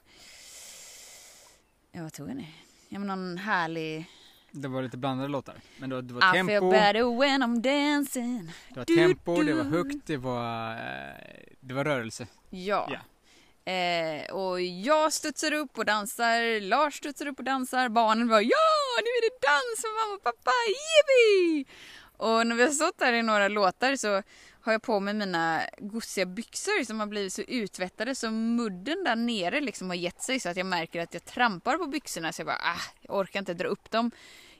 Ja, 1.92 2.02
vad 2.02 2.12
tog 2.12 2.28
jag 2.28 2.36
nu? 2.36 2.46
Ja, 2.88 2.98
men 2.98 3.08
någon 3.08 3.38
härlig 3.38 4.06
det 4.50 4.68
var 4.68 4.82
lite 4.82 4.96
blandade 4.96 5.28
låtar. 5.28 5.54
Men 5.78 5.90
det 5.90 6.14
var, 6.14 6.30
I 6.30 6.32
tempo. 6.32 6.50
feel 6.50 6.70
better 6.70 7.18
when 7.18 7.42
I'm 7.42 7.60
dancing. 7.60 8.52
Det 8.68 8.80
var 8.80 8.84
tempo, 8.84 9.42
det 9.42 9.54
var 9.54 9.64
högt, 9.64 10.06
det 10.06 10.16
var, 10.16 10.70
eh, 10.72 11.14
det 11.60 11.74
var 11.74 11.84
rörelse. 11.84 12.26
Ja. 12.50 12.90
ja. 12.90 12.98
Eh, 13.72 14.34
och 14.34 14.60
jag 14.60 15.12
studsar 15.12 15.52
upp 15.52 15.78
och 15.78 15.84
dansar, 15.84 16.60
Lars 16.60 16.94
studsar 16.94 17.26
upp 17.26 17.38
och 17.38 17.44
dansar, 17.44 17.88
barnen 17.88 18.28
var 18.28 18.40
ja, 18.40 19.00
nu 19.02 19.08
är 19.08 19.22
det 19.30 19.46
dans 19.46 19.80
för 19.80 20.06
mamma 20.06 20.16
och 20.16 20.22
pappa, 20.22 20.50
yippee! 20.68 21.64
Och 22.16 22.46
när 22.46 22.56
vi 22.56 22.62
har 22.62 22.70
stått 22.70 22.98
där 22.98 23.12
i 23.12 23.22
några 23.22 23.48
låtar 23.48 23.96
så 23.96 24.22
har 24.68 24.72
jag 24.72 24.82
på 24.82 25.00
mig 25.00 25.14
mina 25.14 25.62
gosiga 25.78 26.26
byxor 26.26 26.84
som 26.84 27.00
har 27.00 27.06
blivit 27.06 27.32
så 27.32 27.42
utvättade 27.42 28.14
så 28.14 28.30
mudden 28.30 29.04
där 29.04 29.16
nere 29.16 29.60
liksom 29.60 29.88
har 29.88 29.96
gett 29.96 30.22
sig 30.22 30.40
så 30.40 30.48
att 30.48 30.56
jag 30.56 30.66
märker 30.66 31.00
att 31.02 31.14
jag 31.14 31.24
trampar 31.24 31.78
på 31.78 31.86
byxorna 31.86 32.32
så 32.32 32.40
jag 32.40 32.46
bara 32.46 32.56
ah, 32.56 32.82
jag 33.00 33.16
orkar 33.16 33.40
inte 33.40 33.54
dra 33.54 33.68
upp 33.68 33.90
dem. 33.90 34.10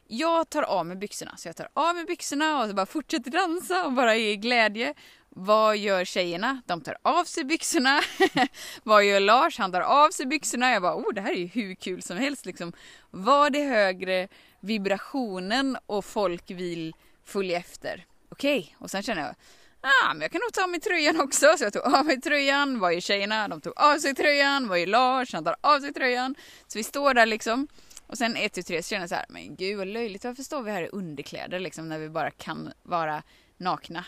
Jag 0.07 0.51
tar 0.51 0.63
av 0.63 0.87
mig 0.87 0.97
byxorna 0.97 1.37
så 1.37 1.49
jag 1.49 1.57
tar 1.57 1.69
av 1.75 1.95
mig 1.95 2.05
byxorna 2.05 2.63
och 2.63 2.69
så 2.69 2.75
bara 2.75 2.87
fortsätter 2.87 3.31
dansa 3.31 3.87
och 3.87 3.93
bara 3.93 4.15
är 4.15 4.21
i 4.21 4.37
glädje. 4.37 4.95
Vad 5.29 5.77
gör 5.77 6.05
tjejerna? 6.05 6.63
De 6.67 6.81
tar 6.81 6.99
av 7.03 7.25
sig 7.25 7.45
byxorna. 7.45 8.01
Vad 8.83 9.05
gör 9.05 9.21
Lars? 9.21 9.59
Han 9.59 9.73
tar 9.73 9.81
av 9.81 10.11
sig 10.11 10.27
byxorna. 10.27 10.71
Jag 10.71 10.83
bara, 10.83 10.97
oh 10.97 11.15
det 11.15 11.21
här 11.21 11.33
är 11.33 11.37
ju 11.37 11.47
hur 11.47 11.75
kul 11.75 12.03
som 12.03 12.17
helst 12.17 12.47
liksom. 12.47 12.73
Var 13.11 13.51
det 13.51 13.63
högre 13.63 14.29
vibrationen 14.61 15.77
och 15.87 16.05
folk 16.05 16.51
vill 16.51 16.95
följa 17.25 17.59
efter? 17.59 18.07
Okej, 18.29 18.59
okay. 18.59 18.75
och 18.79 18.91
sen 18.91 19.03
känner 19.03 19.23
jag, 19.23 19.35
ah, 19.81 20.15
men 20.15 20.21
jag 20.21 20.33
kan 20.33 20.41
nog 20.41 20.53
ta 20.53 20.63
av 20.63 20.71
mig 20.71 20.81
tröjan 20.81 21.21
också. 21.21 21.55
Så 21.59 21.65
jag 21.65 21.73
tog 21.73 21.83
av 21.83 22.05
mig 22.05 22.21
tröjan. 22.21 22.79
Vad 22.79 22.95
ju 22.95 23.01
tjejerna? 23.01 23.49
De 23.49 23.61
tog 23.61 23.73
av 23.77 23.99
sig 23.99 24.15
tröjan. 24.15 24.69
Vad 24.69 24.81
ju 24.81 24.87
Lars? 24.87 25.33
Han 25.33 25.45
tar 25.45 25.57
av 25.61 25.81
sig 25.81 25.93
tröjan. 25.93 26.35
Så 26.67 26.79
vi 26.79 26.85
står 26.85 27.15
där 27.15 27.27
liksom. 27.27 27.69
Och 28.07 28.19
sen 28.19 28.37
ett, 28.37 28.53
tu, 28.53 28.63
tre 28.63 28.83
så 28.83 28.89
känner 28.89 29.03
jag 29.03 29.09
så 29.09 29.15
här, 29.15 29.27
men 29.29 29.57
gud 29.57 29.79
vad 29.79 29.87
löjligt. 29.87 30.25
Varför 30.25 30.43
står 30.43 30.63
vi 30.63 30.71
här 30.71 30.83
i 30.83 30.89
underkläder 30.89 31.61
liksom 31.61 31.89
när 31.89 31.99
vi 31.99 32.09
bara 32.09 32.31
kan 32.31 32.73
vara 32.83 33.23
nakna? 33.57 34.05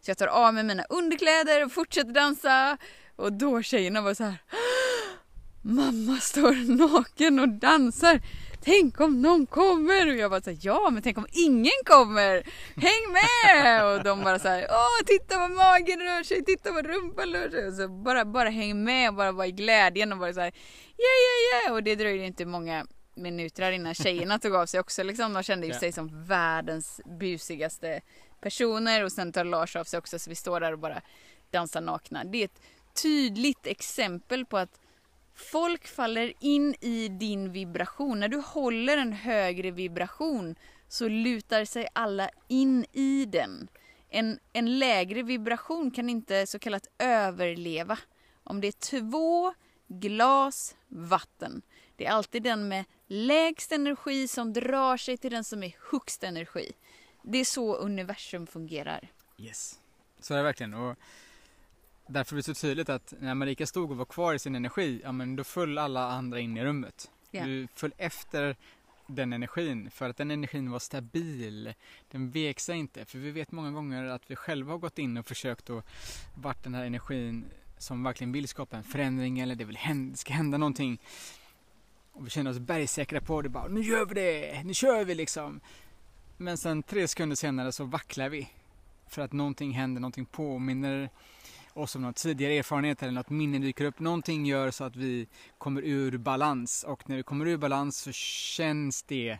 Så 0.00 0.10
jag 0.10 0.18
tar 0.18 0.26
av 0.26 0.54
mig 0.54 0.64
mina 0.64 0.84
underkläder 0.88 1.64
och 1.64 1.72
fortsätter 1.72 2.12
dansa. 2.12 2.78
Och 3.16 3.32
då 3.32 3.62
tjejerna 3.62 4.00
var 4.00 4.14
så 4.14 4.24
här. 4.24 4.38
Mamma 5.62 6.20
står 6.20 6.76
naken 6.76 7.38
och 7.38 7.48
dansar 7.48 8.20
tänk 8.64 9.00
om 9.00 9.22
någon 9.22 9.46
kommer! 9.46 10.08
Och 10.08 10.16
jag 10.16 10.30
bara 10.30 10.40
såhär, 10.40 10.58
ja 10.62 10.90
men 10.90 11.02
tänk 11.02 11.18
om 11.18 11.26
ingen 11.30 11.80
kommer! 11.84 12.42
Häng 12.76 13.12
med! 13.12 13.84
Och 13.84 14.04
de 14.04 14.22
bara 14.24 14.38
såhär, 14.38 14.66
åh 14.70 15.04
titta 15.06 15.38
vad 15.38 15.50
magen 15.50 16.00
rör 16.00 16.22
sig, 16.22 16.44
titta 16.44 16.72
vad 16.72 16.86
rumpan 16.86 17.32
rör 17.32 17.50
sig! 17.50 17.68
Och 17.68 17.74
så 17.74 17.88
bara, 17.88 18.24
bara 18.24 18.48
häng 18.48 18.84
med 18.84 19.08
och 19.08 19.14
bara 19.14 19.32
vara 19.32 19.46
i 19.46 19.52
glädjen 19.52 20.12
och 20.12 20.18
bara 20.18 20.32
såhär, 20.32 20.52
yeah 20.98 21.18
yeah 21.24 21.62
yeah! 21.64 21.74
Och 21.74 21.82
det 21.82 21.94
dröjde 21.94 22.24
inte 22.24 22.44
många 22.44 22.86
minuter 23.14 23.72
innan 23.72 23.94
tjejerna 23.94 24.38
tog 24.38 24.54
av 24.54 24.66
sig 24.66 24.80
också 24.80 25.02
liksom. 25.02 25.32
De 25.32 25.42
kände 25.42 25.66
ju 25.66 25.72
sig 25.72 25.92
som 25.92 26.24
världens 26.24 27.00
busigaste 27.20 28.00
personer 28.40 29.04
och 29.04 29.12
sen 29.12 29.32
tar 29.32 29.44
Lars 29.44 29.76
av 29.76 29.84
sig 29.84 29.98
också 29.98 30.18
så 30.18 30.30
vi 30.30 30.36
står 30.36 30.60
där 30.60 30.72
och 30.72 30.78
bara 30.78 31.02
dansar 31.50 31.80
nakna. 31.80 32.24
Det 32.24 32.38
är 32.38 32.44
ett 32.44 32.62
tydligt 33.02 33.66
exempel 33.66 34.46
på 34.46 34.58
att 34.58 34.80
Folk 35.34 35.86
faller 35.86 36.32
in 36.40 36.74
i 36.80 37.08
din 37.08 37.52
vibration. 37.52 38.20
När 38.20 38.28
du 38.28 38.36
håller 38.36 38.98
en 38.98 39.12
högre 39.12 39.70
vibration 39.70 40.54
så 40.88 41.08
lutar 41.08 41.64
sig 41.64 41.88
alla 41.92 42.30
in 42.48 42.86
i 42.92 43.24
den. 43.24 43.68
En, 44.08 44.38
en 44.52 44.78
lägre 44.78 45.22
vibration 45.22 45.90
kan 45.90 46.10
inte 46.10 46.46
så 46.46 46.58
kallat 46.58 46.86
överleva. 46.98 47.98
Om 48.44 48.60
det 48.60 48.66
är 48.68 49.00
två 49.00 49.54
glas 49.88 50.76
vatten, 50.88 51.62
det 51.96 52.06
är 52.06 52.10
alltid 52.10 52.42
den 52.42 52.68
med 52.68 52.84
lägst 53.06 53.72
energi 53.72 54.28
som 54.28 54.52
drar 54.52 54.96
sig 54.96 55.16
till 55.16 55.30
den 55.30 55.44
som 55.44 55.62
är 55.62 55.76
högst 55.90 56.24
energi. 56.24 56.72
Det 57.22 57.38
är 57.38 57.44
så 57.44 57.74
universum 57.76 58.46
fungerar. 58.46 59.08
Yes, 59.38 59.80
så 60.20 60.34
är 60.34 60.38
det 60.38 60.44
verkligen. 60.44 60.74
Och 60.74 60.98
därför 62.06 62.34
blir 62.34 62.42
det 62.42 62.54
så 62.54 62.60
tydligt 62.60 62.88
att 62.88 63.14
när 63.20 63.34
Marika 63.34 63.66
stod 63.66 63.90
och 63.90 63.96
var 63.96 64.04
kvar 64.04 64.34
i 64.34 64.38
sin 64.38 64.54
energi, 64.54 65.00
ja 65.04 65.12
men 65.12 65.36
då 65.36 65.44
föll 65.44 65.78
alla 65.78 66.08
andra 66.08 66.40
in 66.40 66.56
i 66.56 66.64
rummet. 66.64 67.10
Yeah. 67.32 67.48
Du 67.48 67.68
föll 67.74 67.94
efter 67.98 68.56
den 69.06 69.32
energin 69.32 69.90
för 69.90 70.10
att 70.10 70.16
den 70.16 70.30
energin 70.30 70.70
var 70.70 70.78
stabil. 70.78 71.74
Den 72.10 72.30
vek 72.30 72.60
sig 72.60 72.78
inte. 72.78 73.04
För 73.04 73.18
vi 73.18 73.30
vet 73.30 73.52
många 73.52 73.70
gånger 73.70 74.04
att 74.04 74.30
vi 74.30 74.36
själva 74.36 74.72
har 74.72 74.78
gått 74.78 74.98
in 74.98 75.16
och 75.16 75.26
försökt 75.26 75.70
att 75.70 75.84
vart 76.34 76.64
den 76.64 76.74
här 76.74 76.84
energin 76.84 77.44
som 77.78 78.02
verkligen 78.02 78.32
vill 78.32 78.48
skapa 78.48 78.76
en 78.76 78.84
förändring 78.84 79.38
eller 79.38 79.54
det, 79.54 79.64
vill 79.64 79.76
hända, 79.76 80.16
ska 80.16 80.32
hända 80.32 80.58
någonting. 80.58 81.00
Och 82.12 82.26
vi 82.26 82.30
känner 82.30 82.50
oss 82.50 82.58
bergsäkra 82.58 83.20
på 83.20 83.42
det 83.42 83.48
bara, 83.48 83.68
nu 83.68 83.80
gör 83.80 84.06
vi 84.06 84.14
det, 84.14 84.62
nu 84.64 84.74
kör 84.74 85.04
vi 85.04 85.14
liksom. 85.14 85.60
Men 86.36 86.58
sen 86.58 86.82
tre 86.82 87.08
sekunder 87.08 87.36
senare 87.36 87.72
så 87.72 87.84
vacklar 87.84 88.28
vi. 88.28 88.48
För 89.08 89.22
att 89.22 89.32
någonting 89.32 89.72
händer, 89.72 90.00
någonting 90.00 90.26
påminner 90.26 91.10
oss 91.74 91.96
om 91.96 92.02
någon 92.02 92.14
tidigare 92.14 92.52
erfarenhet 92.52 93.02
eller 93.02 93.12
något 93.12 93.30
minne 93.30 93.58
dyker 93.58 93.84
upp. 93.84 94.00
Någonting 94.00 94.46
gör 94.46 94.70
så 94.70 94.84
att 94.84 94.96
vi 94.96 95.26
kommer 95.58 95.82
ur 95.82 96.18
balans 96.18 96.84
och 96.88 97.08
när 97.10 97.16
vi 97.16 97.22
kommer 97.22 97.46
ur 97.46 97.56
balans 97.56 97.98
så 97.98 98.12
känns 98.12 99.02
det 99.02 99.38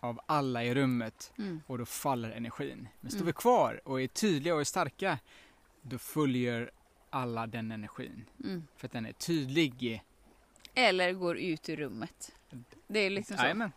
av 0.00 0.20
alla 0.26 0.64
i 0.64 0.74
rummet 0.74 1.32
mm. 1.38 1.60
och 1.66 1.78
då 1.78 1.86
faller 1.86 2.30
energin. 2.30 2.88
Men 3.00 3.10
står 3.10 3.20
mm. 3.20 3.26
vi 3.26 3.32
kvar 3.32 3.80
och 3.84 4.00
är 4.00 4.06
tydliga 4.06 4.54
och 4.54 4.60
är 4.60 4.64
starka 4.64 5.18
då 5.82 5.98
följer 5.98 6.70
alla 7.10 7.46
den 7.46 7.72
energin. 7.72 8.24
Mm. 8.44 8.66
För 8.76 8.86
att 8.86 8.92
den 8.92 9.06
är 9.06 9.12
tydlig. 9.12 10.02
Eller 10.74 11.12
går 11.12 11.38
ut 11.38 11.68
ur 11.68 11.76
rummet. 11.76 12.32
Det 12.86 12.98
är 12.98 13.10
liksom 13.10 13.36
så. 13.36 13.44
Amen. 13.44 13.72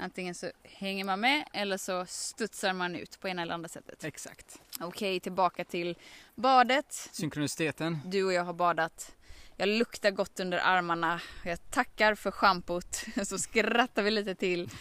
Antingen 0.00 0.34
så 0.34 0.50
hänger 0.62 1.04
man 1.04 1.20
med 1.20 1.48
eller 1.52 1.76
så 1.76 2.06
studsar 2.06 2.72
man 2.72 2.96
ut 2.96 3.20
på 3.20 3.28
ena 3.28 3.42
eller 3.42 3.54
andra 3.54 3.68
sättet. 3.68 4.04
Exakt. 4.04 4.60
Okej, 4.80 5.20
tillbaka 5.20 5.64
till 5.64 5.98
badet. 6.34 7.08
Synkroniciteten. 7.12 7.98
Du 8.04 8.24
och 8.24 8.32
jag 8.32 8.44
har 8.44 8.52
badat. 8.52 9.16
Jag 9.56 9.68
luktar 9.68 10.10
gott 10.10 10.40
under 10.40 10.58
armarna. 10.58 11.20
Jag 11.44 11.70
tackar 11.70 12.14
för 12.14 12.30
schampot. 12.30 13.04
Så 13.24 13.38
skrattar 13.38 14.02
vi 14.02 14.10
lite 14.10 14.34
till. 14.34 14.66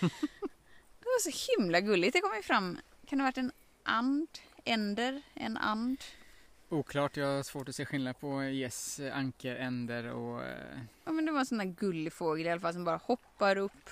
Det 1.00 1.06
var 1.06 1.32
så 1.32 1.52
himla 1.52 1.80
gulligt. 1.80 2.14
Det 2.14 2.22
kom 2.22 2.36
ju 2.36 2.42
fram. 2.42 2.78
Kan 3.08 3.18
det 3.18 3.24
ha 3.24 3.28
varit 3.28 3.38
en 3.38 3.52
and? 3.84 4.28
Änder? 4.66 5.22
En 5.34 5.58
and? 5.58 6.04
Oklart. 6.70 7.18
Jag 7.18 7.28
har 7.28 7.44
svårt 7.44 7.70
att 7.70 7.76
se 7.76 7.86
skillnad 7.86 8.20
på 8.20 8.44
gäss, 8.44 9.00
yes, 9.00 9.14
anker, 9.14 9.56
änder 9.56 10.14
och... 10.14 10.42
Ja 11.06 11.12
men 11.12 11.26
det 11.26 11.32
var 11.32 11.40
en 11.40 11.46
sån 11.46 11.58
där 11.58 11.66
gullig 11.66 12.14
fågel 12.14 12.48
i 12.48 12.50
alla 12.50 12.62
fall 12.62 12.74
som 12.74 12.84
bara 12.84 12.98
hoppar 12.98 13.58
upp 13.58 13.90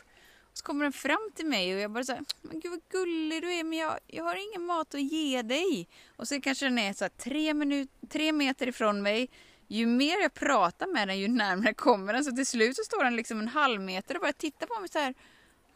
så 0.57 0.63
kommer 0.63 0.83
den 0.83 0.93
fram 0.93 1.29
till 1.35 1.45
mig 1.45 1.73
och 1.75 1.79
jag 1.79 1.91
bara 1.91 2.03
så 2.03 2.11
här, 2.11 2.25
men 2.41 2.59
gud 2.59 2.71
vad 2.71 2.81
gullig 2.89 3.41
du 3.41 3.53
är 3.53 3.63
men 3.63 3.79
jag, 3.79 3.99
jag 4.07 4.23
har 4.23 4.35
ingen 4.35 4.65
mat 4.65 4.95
att 4.95 5.01
ge 5.01 5.41
dig. 5.41 5.87
Och 6.15 6.27
så 6.27 6.41
kanske 6.41 6.65
den 6.65 6.79
är 6.79 6.93
så 6.93 7.03
här, 7.03 7.09
tre, 7.09 7.53
minut, 7.53 7.89
tre 8.09 8.31
meter 8.31 8.67
ifrån 8.67 9.01
mig. 9.01 9.29
Ju 9.67 9.85
mer 9.85 10.21
jag 10.21 10.33
pratar 10.33 10.87
med 10.87 11.07
den 11.07 11.19
ju 11.19 11.27
närmare 11.27 11.73
kommer 11.73 12.13
den. 12.13 12.23
Så 12.23 12.31
till 12.31 12.45
slut 12.45 12.75
så 12.75 12.83
står 12.83 13.03
den 13.03 13.15
liksom 13.15 13.39
en 13.39 13.47
halv 13.47 13.81
meter 13.81 14.15
och 14.15 14.21
bara 14.21 14.33
tittar 14.33 14.67
på 14.67 14.79
mig 14.79 14.89
så 14.89 14.99
här. 14.99 15.13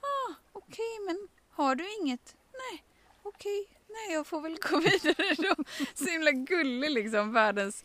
Ah, 0.02 0.34
okej 0.52 0.70
okay, 0.70 1.06
men 1.06 1.28
har 1.50 1.76
du 1.76 1.86
inget? 2.02 2.36
Nej, 2.54 2.84
okej. 3.24 3.62
Okay. 3.62 3.76
Nej, 3.90 4.14
jag 4.14 4.28
får 4.28 4.42
väl 4.42 4.58
gå 4.62 4.80
vidare 4.80 5.36
då. 5.36 5.64
Så 5.94 6.06
himla 6.06 6.32
gullig 6.32 6.92
liksom. 6.92 7.34
Världens 7.34 7.84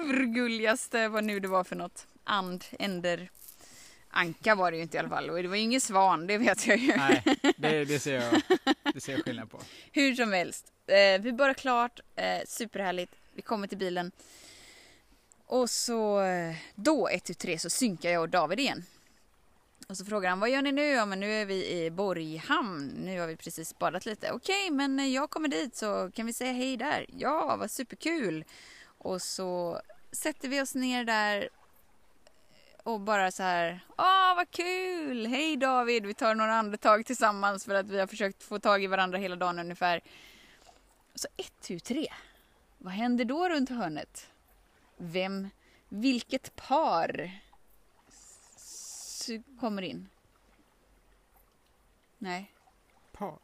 urgulligaste, 0.00 1.08
vad 1.08 1.24
nu 1.24 1.40
det 1.40 1.48
var 1.48 1.64
för 1.64 1.76
något. 1.76 2.06
And, 2.24 2.64
änder, 2.78 3.30
Anka 4.16 4.54
var 4.54 4.70
det 4.70 4.76
ju 4.76 4.82
inte 4.82 4.96
i 4.96 5.00
alla 5.00 5.08
fall 5.08 5.30
och 5.30 5.42
det 5.42 5.48
var 5.48 5.56
ju 5.56 5.62
ingen 5.62 5.80
svan, 5.80 6.26
det 6.26 6.38
vet 6.38 6.66
jag 6.66 6.78
ju. 6.78 6.96
Nej, 6.96 7.22
det, 7.56 7.84
det, 7.84 7.98
ser, 7.98 8.14
jag, 8.14 8.42
det 8.94 9.00
ser 9.00 9.12
jag 9.12 9.24
skillnad 9.24 9.50
på. 9.50 9.60
Hur 9.92 10.14
som 10.14 10.32
helst, 10.32 10.72
eh, 10.86 11.20
vi 11.20 11.32
börjar 11.32 11.54
klart, 11.54 12.00
eh, 12.16 12.38
superhärligt, 12.46 13.12
vi 13.32 13.42
kommer 13.42 13.66
till 13.66 13.78
bilen. 13.78 14.12
Och 15.46 15.70
så 15.70 16.20
eh, 16.20 16.54
då, 16.74 17.08
ett, 17.08 17.24
tu, 17.24 17.34
tre, 17.34 17.58
så 17.58 17.70
synkar 17.70 18.10
jag 18.10 18.22
och 18.22 18.28
David 18.28 18.60
igen. 18.60 18.84
Och 19.88 19.96
så 19.96 20.04
frågar 20.04 20.30
han, 20.30 20.40
vad 20.40 20.50
gör 20.50 20.62
ni 20.62 20.72
nu? 20.72 20.86
Ja 20.86 21.06
men 21.06 21.20
nu 21.20 21.32
är 21.32 21.46
vi 21.46 21.84
i 21.84 21.90
Borghamn, 21.90 22.86
nu 22.86 23.20
har 23.20 23.26
vi 23.26 23.36
precis 23.36 23.78
badat 23.78 24.06
lite. 24.06 24.32
Okej, 24.32 24.70
men 24.70 25.12
jag 25.12 25.30
kommer 25.30 25.48
dit 25.48 25.76
så 25.76 26.10
kan 26.14 26.26
vi 26.26 26.32
säga 26.32 26.52
hej 26.52 26.76
där. 26.76 27.06
Ja, 27.08 27.56
vad 27.56 27.70
superkul! 27.70 28.44
Och 28.98 29.22
så 29.22 29.80
sätter 30.12 30.48
vi 30.48 30.60
oss 30.60 30.74
ner 30.74 31.04
där 31.04 31.48
och 32.86 33.00
bara 33.00 33.30
så 33.30 33.42
här, 33.42 33.80
åh 33.98 34.36
vad 34.36 34.50
kul, 34.50 35.26
hej 35.26 35.56
David, 35.56 36.06
vi 36.06 36.14
tar 36.14 36.34
några 36.34 36.54
andetag 36.54 37.06
tillsammans 37.06 37.64
för 37.64 37.74
att 37.74 37.86
vi 37.86 38.00
har 38.00 38.06
försökt 38.06 38.42
få 38.42 38.58
tag 38.58 38.84
i 38.84 38.86
varandra 38.86 39.18
hela 39.18 39.36
dagen 39.36 39.58
ungefär. 39.58 40.00
Så 41.14 41.28
ett, 41.36 41.52
tu, 41.60 41.78
tre. 41.78 42.06
Vad 42.78 42.92
händer 42.92 43.24
då 43.24 43.48
runt 43.48 43.68
hörnet? 43.68 44.30
Vem, 44.96 45.48
vilket 45.88 46.56
par 46.56 47.30
kommer 49.60 49.82
in? 49.82 50.08
Nej. 52.18 52.52
Par? 53.12 53.38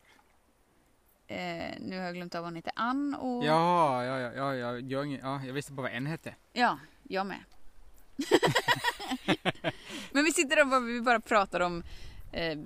Eh, 1.26 1.74
nu 1.80 1.98
har 1.98 2.04
jag 2.04 2.14
glömt 2.14 2.34
av 2.34 2.40
vad 2.40 2.46
hon 2.46 2.56
heter. 2.56 2.72
Ann 2.76 3.14
och... 3.14 3.44
Ja, 3.44 4.04
ja, 4.04 4.18
ja, 4.18 4.32
ja, 4.34 4.54
ja, 4.54 4.78
jag, 4.78 5.06
ja, 5.12 5.44
jag 5.44 5.52
visste 5.52 5.72
bara 5.72 5.82
vad 5.82 5.92
en 5.92 6.06
hette. 6.06 6.34
Ja, 6.52 6.78
jag 7.02 7.26
med. 7.26 7.44
Men 10.12 10.24
vi 10.24 10.32
sitter 10.32 10.56
där 10.56 10.76
och 10.76 10.88
vi 10.88 11.00
bara 11.00 11.20
pratar 11.20 11.60
om, 11.60 11.82
eh, 12.32 12.58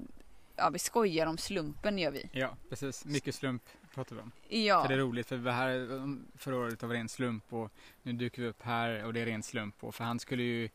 ja 0.57 0.71
vi 0.71 0.79
skojar 0.79 1.27
om 1.27 1.39
slumpen 1.39 1.99
gör 1.99 2.11
vi. 2.11 2.29
Ja 2.33 2.57
precis, 2.69 3.05
mycket 3.05 3.35
slump 3.35 3.63
pratar 3.95 4.17
vi 4.17 4.23
om. 4.23 4.33
Ja. 4.49 4.83
För 4.83 4.89
det 4.89 4.95
är 4.95 4.99
roligt 4.99 5.27
för 5.27 5.37
vi 5.37 5.43
var 5.43 5.53
här 5.53 5.89
förra 6.39 6.57
året 6.57 6.83
av 6.83 6.93
ren 6.93 7.09
slump 7.09 7.53
och 7.53 7.73
nu 8.03 8.13
dyker 8.13 8.43
vi 8.43 8.49
upp 8.49 8.63
här 8.63 9.05
och 9.05 9.13
det 9.13 9.21
är 9.21 9.27
ren 9.27 9.43
slump 9.43 9.85
och 9.85 9.95
för 9.95 10.05
han 10.05 10.19
skulle 10.19 10.43
ju 10.43 10.69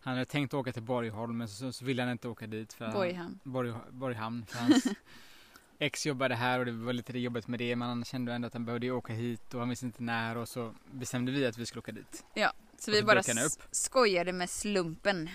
han 0.00 0.14
hade 0.14 0.24
tänkt 0.24 0.54
åka 0.54 0.72
till 0.72 0.82
Borgholm 0.82 1.38
men 1.38 1.48
så, 1.48 1.72
så 1.72 1.84
ville 1.84 2.02
han 2.02 2.12
inte 2.12 2.28
åka 2.28 2.46
dit 2.46 2.72
för 2.72 2.92
Borghamn. 2.92 3.40
Borg, 3.42 3.72
Borghamn 3.90 4.46
för 4.46 4.58
hans 4.58 4.84
ex 5.78 6.06
jobbade 6.06 6.34
här 6.34 6.58
och 6.58 6.66
det 6.66 6.72
var 6.72 6.92
lite 6.92 7.18
jobbigt 7.18 7.48
med 7.48 7.58
det 7.58 7.76
men 7.76 7.88
han 7.88 8.04
kände 8.04 8.32
ändå 8.32 8.46
att 8.46 8.52
han 8.52 8.64
behövde 8.64 8.90
åka 8.90 9.12
hit 9.12 9.54
och 9.54 9.60
han 9.60 9.68
visste 9.68 9.86
inte 9.86 10.02
när 10.02 10.36
och 10.36 10.48
så 10.48 10.74
bestämde 10.90 11.32
vi 11.32 11.46
att 11.46 11.58
vi 11.58 11.66
skulle 11.66 11.78
åka 11.78 11.92
dit. 11.92 12.24
Ja, 12.34 12.52
så 12.80 12.90
vi 12.90 13.02
bara 13.02 13.22
skojade 13.70 14.32
med 14.32 14.50
slumpen. 14.50 15.30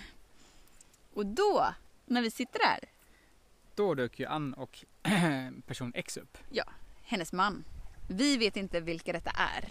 Och 1.14 1.26
då, 1.26 1.74
när 2.06 2.22
vi 2.22 2.30
sitter 2.30 2.58
där. 2.58 2.78
Då 3.74 3.94
dök 3.94 4.18
ju 4.20 4.26
Ann 4.26 4.54
och 4.54 4.84
person 5.66 5.92
X 5.94 6.16
upp. 6.16 6.38
Ja, 6.50 6.64
hennes 7.02 7.32
man. 7.32 7.64
Vi 8.08 8.36
vet 8.36 8.56
inte 8.56 8.80
vilka 8.80 9.12
detta 9.12 9.30
är. 9.30 9.68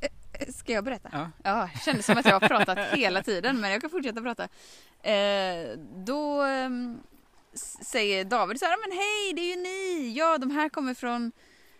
Eh, 0.00 0.52
ska 0.52 0.72
jag 0.72 0.84
berätta? 0.84 1.08
Ja. 1.12 1.30
ja 1.44 1.70
kändes 1.84 2.06
som 2.06 2.18
att 2.18 2.26
jag 2.26 2.40
har 2.40 2.48
pratat 2.48 2.78
hela 2.98 3.22
tiden 3.22 3.60
men 3.60 3.70
jag 3.70 3.80
kan 3.80 3.90
fortsätta 3.90 4.20
prata. 4.20 4.48
Eh, 5.02 5.78
då 5.94 6.44
eh, 6.44 6.70
säger 7.82 8.24
David 8.24 8.58
så 8.58 8.64
här, 8.64 8.88
men 8.88 8.98
hej 8.98 9.32
det 9.34 9.40
är 9.40 9.56
ju 9.56 9.62
ni! 9.62 10.14
Ja, 10.18 10.38
de 10.38 10.50
här 10.50 10.68
kommer 10.68 10.94
från 10.94 11.32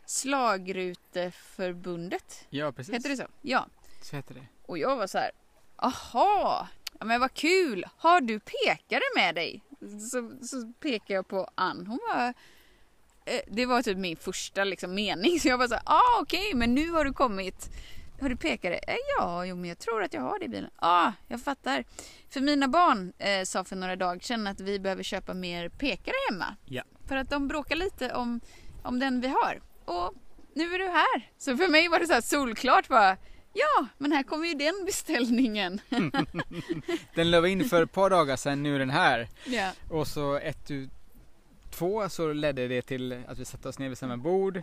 Slagruteförbundet. 0.07 2.47
Ja, 2.51 2.73
precis. 2.73 2.95
Heter 2.95 3.09
det 3.09 3.17
så? 3.17 3.27
Ja. 3.43 3.67
Så 4.03 4.17
heter 4.17 4.35
det. 4.35 4.47
Och 4.67 4.79
jag 4.79 4.97
var 4.97 5.07
så 5.07 5.19
här, 5.19 5.31
aha, 5.77 6.69
ja, 6.99 7.05
men 7.05 7.21
vad 7.21 7.35
kul, 7.35 7.87
har 7.97 8.21
du 8.21 8.41
pekare 8.41 9.03
med 9.17 9.35
dig? 9.35 9.63
Så, 10.11 10.33
så 10.47 10.73
pekar 10.81 11.15
jag 11.15 11.29
på 11.29 11.49
Ann, 11.55 11.87
hon 11.87 11.99
var 12.09 12.35
eh, 13.25 13.41
det 13.47 13.67
var 13.67 13.83
typ 13.83 13.99
min 13.99 14.17
första 14.17 14.65
liksom, 14.65 14.95
mening 14.95 15.41
så 15.41 15.49
jag 15.49 15.59
var 15.59 15.69
så 15.69 15.75
här, 15.75 15.83
ah 15.87 16.21
okej 16.21 16.41
okay, 16.41 16.55
men 16.55 16.75
nu 16.75 16.91
har 16.91 17.05
du 17.05 17.13
kommit 17.13 17.71
har 18.21 18.29
du 18.29 18.37
pekare? 18.37 18.75
Eh, 18.75 18.95
ja, 19.19 19.47
jo 19.47 19.57
men 19.57 19.69
jag 19.69 19.79
tror 19.79 20.03
att 20.03 20.15
jag 20.15 20.23
har 20.23 20.39
det 20.39 20.45
i 20.45 20.49
bilen. 20.49 20.71
Ja, 20.81 20.83
ah, 20.89 21.13
jag 21.29 21.41
fattar. 21.41 21.85
För 22.29 22.41
mina 22.41 22.69
barn 22.69 23.13
eh, 23.19 23.45
sa 23.45 23.65
för 23.65 23.77
några 23.77 23.97
dagar 23.97 24.21
sedan 24.21 24.47
att 24.47 24.61
vi 24.61 24.79
behöver 24.79 25.03
köpa 25.03 25.35
mer 25.35 25.69
pekare 25.69 26.15
hemma. 26.31 26.57
Ja. 26.65 26.83
För 27.09 27.17
att 27.17 27.31
de 27.31 27.49
bråkar 27.49 27.77
lite 27.77 28.15
om, 28.15 28.41
om 28.83 28.99
den 28.99 29.21
vi 29.21 29.29
har. 29.29 29.61
Och 29.87 30.15
nu 30.55 30.75
är 30.75 30.79
du 30.79 30.85
här. 30.85 31.31
Så 31.39 31.57
för 31.57 31.69
mig 31.69 31.89
var 31.89 31.99
det 31.99 32.07
så 32.07 32.23
solklart 32.23 32.89
bara. 32.89 33.17
Ja, 33.53 33.87
men 33.99 34.13
här 34.13 34.23
kommer 34.23 34.47
ju 34.47 34.55
den 34.55 34.85
beställningen. 34.87 35.81
den 37.15 37.31
låg 37.31 37.47
in 37.47 37.65
för 37.65 37.83
ett 37.83 37.93
par 37.93 38.11
dagar 38.11 38.37
sedan, 38.37 38.63
nu 38.63 38.75
är 38.75 38.79
den 38.79 38.91
här. 38.91 39.29
Ja. 39.47 39.73
Och 39.91 40.07
så 40.09 40.37
ett, 40.37 40.71
två 41.71 42.09
så 42.09 42.33
ledde 42.33 42.69
det 42.69 42.83
till 42.83 43.25
att 43.29 43.39
vi 43.39 43.45
satte 43.45 43.69
oss 43.69 43.79
ner 43.79 43.89
vid 43.89 43.99
samma 43.99 44.17
bord. 44.17 44.63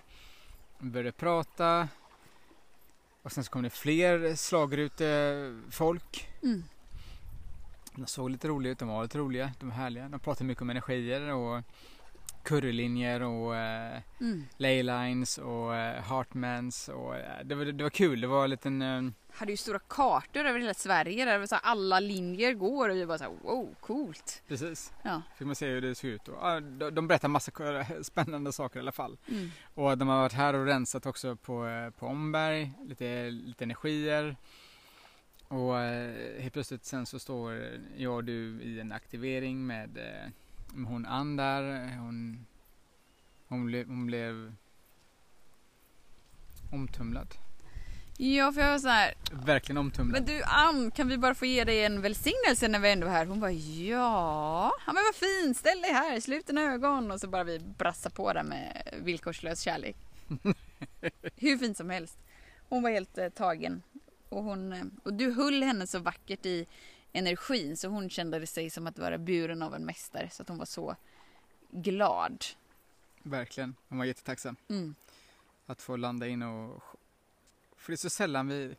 Började 0.79 1.11
prata. 1.11 1.87
Och 3.21 3.31
sen 3.31 3.43
så 3.43 3.51
kom 3.51 3.63
det 3.63 3.69
fler 3.69 4.35
slagrutefolk. 4.35 6.29
Mm. 6.43 6.63
De 7.95 8.07
såg 8.07 8.29
lite 8.29 8.47
roliga 8.47 8.71
ut, 8.71 8.79
de 8.79 8.87
var 8.87 9.03
lite 9.03 9.17
roliga, 9.17 9.51
de 9.59 9.69
var 9.69 9.75
härliga. 9.75 10.09
De 10.09 10.19
pratade 10.19 10.45
mycket 10.45 10.61
om 10.61 10.69
energier 10.69 11.33
och 11.33 11.61
currylinjer 12.43 13.21
och 13.21 13.55
eh, 13.55 14.01
mm. 14.21 14.45
leylines 14.57 15.37
och 15.37 15.75
eh, 15.75 16.03
heartmans 16.03 16.89
och 16.89 17.15
eh, 17.15 17.45
det, 17.45 17.55
var, 17.55 17.65
det 17.65 17.83
var 17.83 17.89
kul. 17.89 18.21
Det 18.21 18.27
var 18.27 18.43
en 18.43 18.49
liten... 18.49 18.81
Eh, 18.81 19.01
hade 19.35 19.51
ju 19.51 19.57
stora 19.57 19.79
kartor 19.79 20.45
över 20.45 20.59
hela 20.59 20.73
Sverige 20.73 21.25
där 21.25 21.45
så 21.45 21.55
alla 21.55 21.99
linjer 21.99 22.53
går 22.53 22.89
och 22.89 22.95
vi 22.95 23.05
bara 23.05 23.17
så 23.17 23.23
här, 23.23 23.31
wow, 23.41 23.75
coolt. 23.79 24.43
Precis. 24.47 24.93
Ja. 25.03 25.21
Fick 25.37 25.47
man 25.47 25.55
se 25.55 25.67
hur 25.67 25.81
det 25.81 25.95
såg 25.95 26.09
ut. 26.09 26.27
Och, 26.27 26.63
de, 26.63 26.89
de 26.95 27.07
berättar 27.07 27.27
massa 27.27 27.51
spännande 28.03 28.53
saker 28.53 28.79
i 28.79 28.81
alla 28.81 28.91
fall. 28.91 29.17
Mm. 29.27 29.51
Och 29.73 29.97
de 29.97 30.07
har 30.07 30.17
varit 30.17 30.33
här 30.33 30.53
och 30.53 30.65
rensat 30.65 31.05
också 31.05 31.35
på, 31.35 31.67
eh, 31.67 31.89
på 31.89 32.07
Omberg, 32.07 32.71
lite, 32.85 33.29
lite 33.29 33.63
energier. 33.63 34.35
Och 35.47 35.79
eh, 35.79 36.41
helt 36.41 36.53
plötsligt 36.53 36.85
sen 36.85 37.05
så 37.05 37.19
står 37.19 37.69
jag 37.97 38.13
och 38.13 38.23
du 38.23 38.61
i 38.61 38.79
en 38.79 38.91
aktivering 38.91 39.67
med 39.67 39.97
hon 40.75 41.05
Ann 41.05 41.35
där, 41.35 41.95
hon, 41.97 42.45
hon, 43.47 43.65
ble, 43.65 43.85
hon 43.87 44.05
blev 44.05 44.53
omtumlad. 46.71 47.27
Ja, 48.17 48.51
för 48.51 48.61
jag 48.61 48.71
var 48.71 48.79
så 48.79 48.87
här. 48.87 49.13
Verkligen 49.31 49.77
omtumlad. 49.77 50.13
Men 50.13 50.35
du 50.35 50.43
Ann, 50.43 50.91
kan 50.91 51.07
vi 51.07 51.17
bara 51.17 51.35
få 51.35 51.45
ge 51.45 51.63
dig 51.63 51.85
en 51.85 52.01
välsignelse 52.01 52.67
när 52.67 52.79
vi 52.79 52.91
ändå 52.91 53.07
är 53.07 53.11
här? 53.11 53.25
Hon 53.25 53.39
bara 53.39 53.51
ja. 53.51 54.71
Ja 54.85 54.93
men 54.93 55.03
vad 55.03 55.15
fint, 55.15 55.57
ställ 55.57 55.81
dig 55.81 55.91
här, 55.91 56.19
slut 56.19 56.47
dina 56.47 56.61
ögon. 56.61 57.11
Och 57.11 57.19
så 57.19 57.27
bara 57.27 57.43
vi 57.43 57.59
brassa 57.59 58.09
på 58.09 58.33
där 58.33 58.43
med 58.43 58.87
villkorslös 59.03 59.61
kärlek. 59.61 59.95
Hur 61.35 61.57
fint 61.57 61.77
som 61.77 61.89
helst. 61.89 62.17
Hon 62.69 62.83
var 62.83 62.89
helt 62.89 63.17
eh, 63.17 63.29
tagen. 63.29 63.83
Och, 64.29 64.43
hon, 64.43 64.73
eh, 64.73 64.83
och 65.03 65.13
du 65.13 65.31
höll 65.31 65.63
henne 65.63 65.87
så 65.87 65.99
vackert 65.99 66.45
i 66.45 66.67
energin 67.13 67.77
så 67.77 67.87
hon 67.87 68.09
kände 68.09 68.47
sig 68.47 68.69
som 68.69 68.87
att 68.87 68.99
vara 68.99 69.17
buren 69.17 69.61
av 69.61 69.75
en 69.75 69.85
mästare 69.85 70.29
så 70.29 70.41
att 70.41 70.49
hon 70.49 70.57
var 70.57 70.65
så 70.65 70.95
glad. 71.71 72.45
Verkligen, 73.23 73.75
hon 73.87 73.97
var 73.97 74.05
jättetacksam. 74.05 74.55
Mm. 74.69 74.95
Att 75.65 75.81
få 75.81 75.95
landa 75.95 76.27
in 76.27 76.43
och... 76.43 76.83
För 77.77 77.91
det 77.91 77.95
är 77.95 77.97
så 77.97 78.09
sällan 78.09 78.47
vi... 78.47 78.75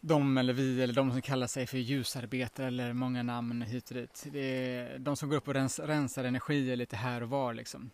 De 0.00 0.38
eller 0.38 0.52
vi 0.52 0.82
eller 0.82 0.94
de 0.94 1.10
som 1.10 1.22
kallar 1.22 1.46
sig 1.46 1.66
för 1.66 1.78
ljusarbetare 1.78 2.66
eller 2.66 2.92
många 2.92 3.22
namn 3.22 3.62
hit 3.62 3.90
och 3.90 3.96
dit. 3.96 4.26
Det 4.32 4.40
är 4.40 4.98
de 4.98 5.16
som 5.16 5.28
går 5.28 5.36
upp 5.36 5.48
och 5.48 5.54
rens, 5.54 5.78
rensar 5.78 6.24
energier 6.24 6.76
lite 6.76 6.96
här 6.96 7.22
och 7.22 7.28
var 7.28 7.54
liksom. 7.54 7.90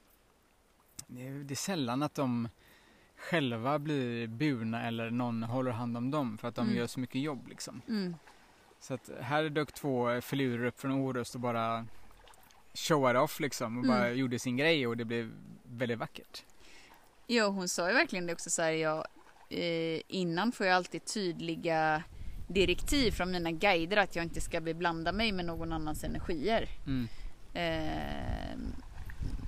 Det 1.06 1.26
är, 1.26 1.32
det 1.32 1.54
är 1.54 1.56
sällan 1.56 2.02
att 2.02 2.14
de 2.14 2.48
själva 3.16 3.78
blir 3.78 4.26
burna 4.26 4.82
eller 4.82 5.10
någon 5.10 5.42
håller 5.42 5.70
hand 5.70 5.96
om 5.96 6.10
dem 6.10 6.38
för 6.38 6.48
att 6.48 6.54
de 6.54 6.66
mm. 6.66 6.76
gör 6.76 6.86
så 6.86 7.00
mycket 7.00 7.20
jobb 7.20 7.48
liksom. 7.48 7.82
Mm. 7.88 8.14
Så 8.80 8.94
att 8.94 9.10
här 9.20 9.48
dök 9.48 9.72
två 9.72 10.20
filurer 10.20 10.66
upp 10.66 10.80
från 10.80 10.92
Orust 10.92 11.34
och 11.34 11.40
bara 11.40 11.86
showade 12.74 13.18
off 13.18 13.40
liksom 13.40 13.78
och 13.78 13.84
mm. 13.84 13.96
bara 13.96 14.10
gjorde 14.10 14.38
sin 14.38 14.56
grej 14.56 14.86
och 14.86 14.96
det 14.96 15.04
blev 15.04 15.32
väldigt 15.62 15.98
vackert. 15.98 16.44
Ja, 17.26 17.46
hon 17.46 17.68
sa 17.68 17.88
ju 17.88 17.94
verkligen 17.94 18.26
det 18.26 18.32
också 18.32 18.50
så 18.50 18.62
här, 18.62 18.70
jag, 18.70 19.06
eh, 19.50 20.00
innan 20.08 20.52
får 20.52 20.66
jag 20.66 20.76
alltid 20.76 21.04
tydliga 21.04 22.02
direktiv 22.48 23.10
från 23.10 23.30
mina 23.30 23.50
guider 23.50 23.96
att 23.96 24.16
jag 24.16 24.24
inte 24.24 24.40
ska 24.40 24.60
beblanda 24.60 25.12
mig 25.12 25.32
med 25.32 25.44
någon 25.44 25.72
annans 25.72 26.04
energier. 26.04 26.68
Mm. 26.86 27.08
Eh, 27.54 28.58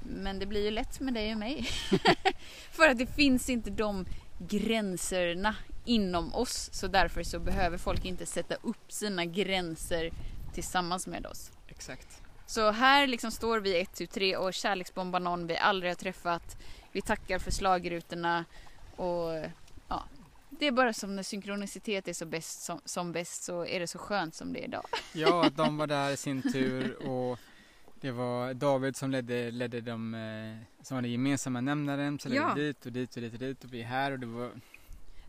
men 0.02 0.38
det 0.38 0.46
blir 0.46 0.64
ju 0.64 0.70
lätt 0.70 1.00
med 1.00 1.14
dig 1.14 1.32
och 1.32 1.38
mig. 1.38 1.62
För 2.70 2.88
att 2.88 2.98
det 2.98 3.06
finns 3.06 3.50
inte 3.50 3.70
de 3.70 4.06
gränserna 4.38 5.54
inom 5.90 6.34
oss. 6.34 6.70
Så 6.72 6.86
därför 6.86 7.22
så 7.22 7.38
behöver 7.38 7.78
folk 7.78 8.04
inte 8.04 8.26
sätta 8.26 8.54
upp 8.54 8.92
sina 8.92 9.24
gränser 9.24 10.10
tillsammans 10.54 11.06
med 11.06 11.26
oss. 11.26 11.52
Exakt. 11.68 12.22
Så 12.46 12.70
här 12.70 13.06
liksom 13.06 13.30
står 13.30 13.60
vi 13.60 13.80
1, 13.80 14.10
3 14.10 14.36
och 14.36 14.54
kärleksbombar 14.54 15.20
någon 15.20 15.46
vi 15.46 15.56
aldrig 15.56 15.90
har 15.90 15.96
träffat. 15.96 16.56
Vi 16.92 17.02
tackar 17.02 17.38
för 17.38 17.50
slagrutorna 17.50 18.44
och 18.96 19.44
ja, 19.88 20.04
det 20.50 20.66
är 20.66 20.72
bara 20.72 20.92
som 20.92 21.16
när 21.16 21.22
synkronicitet 21.22 22.08
är 22.08 22.12
så 22.12 22.26
bäst 22.26 22.62
som, 22.62 22.80
som 22.84 23.12
bäst 23.12 23.42
så 23.42 23.66
är 23.66 23.80
det 23.80 23.86
så 23.86 23.98
skönt 23.98 24.34
som 24.34 24.52
det 24.52 24.60
är 24.60 24.64
idag. 24.64 24.84
Ja, 25.12 25.46
att 25.46 25.56
de 25.56 25.76
var 25.76 25.86
där 25.86 26.10
i 26.10 26.16
sin 26.16 26.52
tur 26.52 27.08
och 27.08 27.38
det 28.00 28.10
var 28.10 28.54
David 28.54 28.96
som 28.96 29.10
ledde, 29.10 29.50
ledde 29.50 29.80
de 29.80 30.14
eh, 30.14 30.82
som 30.82 30.94
var 30.96 31.02
den 31.02 31.12
gemensamma 31.12 31.60
nämnaren. 31.60 32.18
Så 32.18 32.28
ledde 32.28 32.40
ja. 32.40 32.54
dit 32.54 32.86
och 32.86 32.92
dit 32.92 33.16
och 33.16 33.22
dit 33.22 33.32
och 33.32 33.38
dit 33.38 33.64
och 33.64 33.72
vi 33.72 33.80
är 33.80 33.86
här 33.86 34.12
och 34.12 34.18
det 34.18 34.26
var 34.26 34.50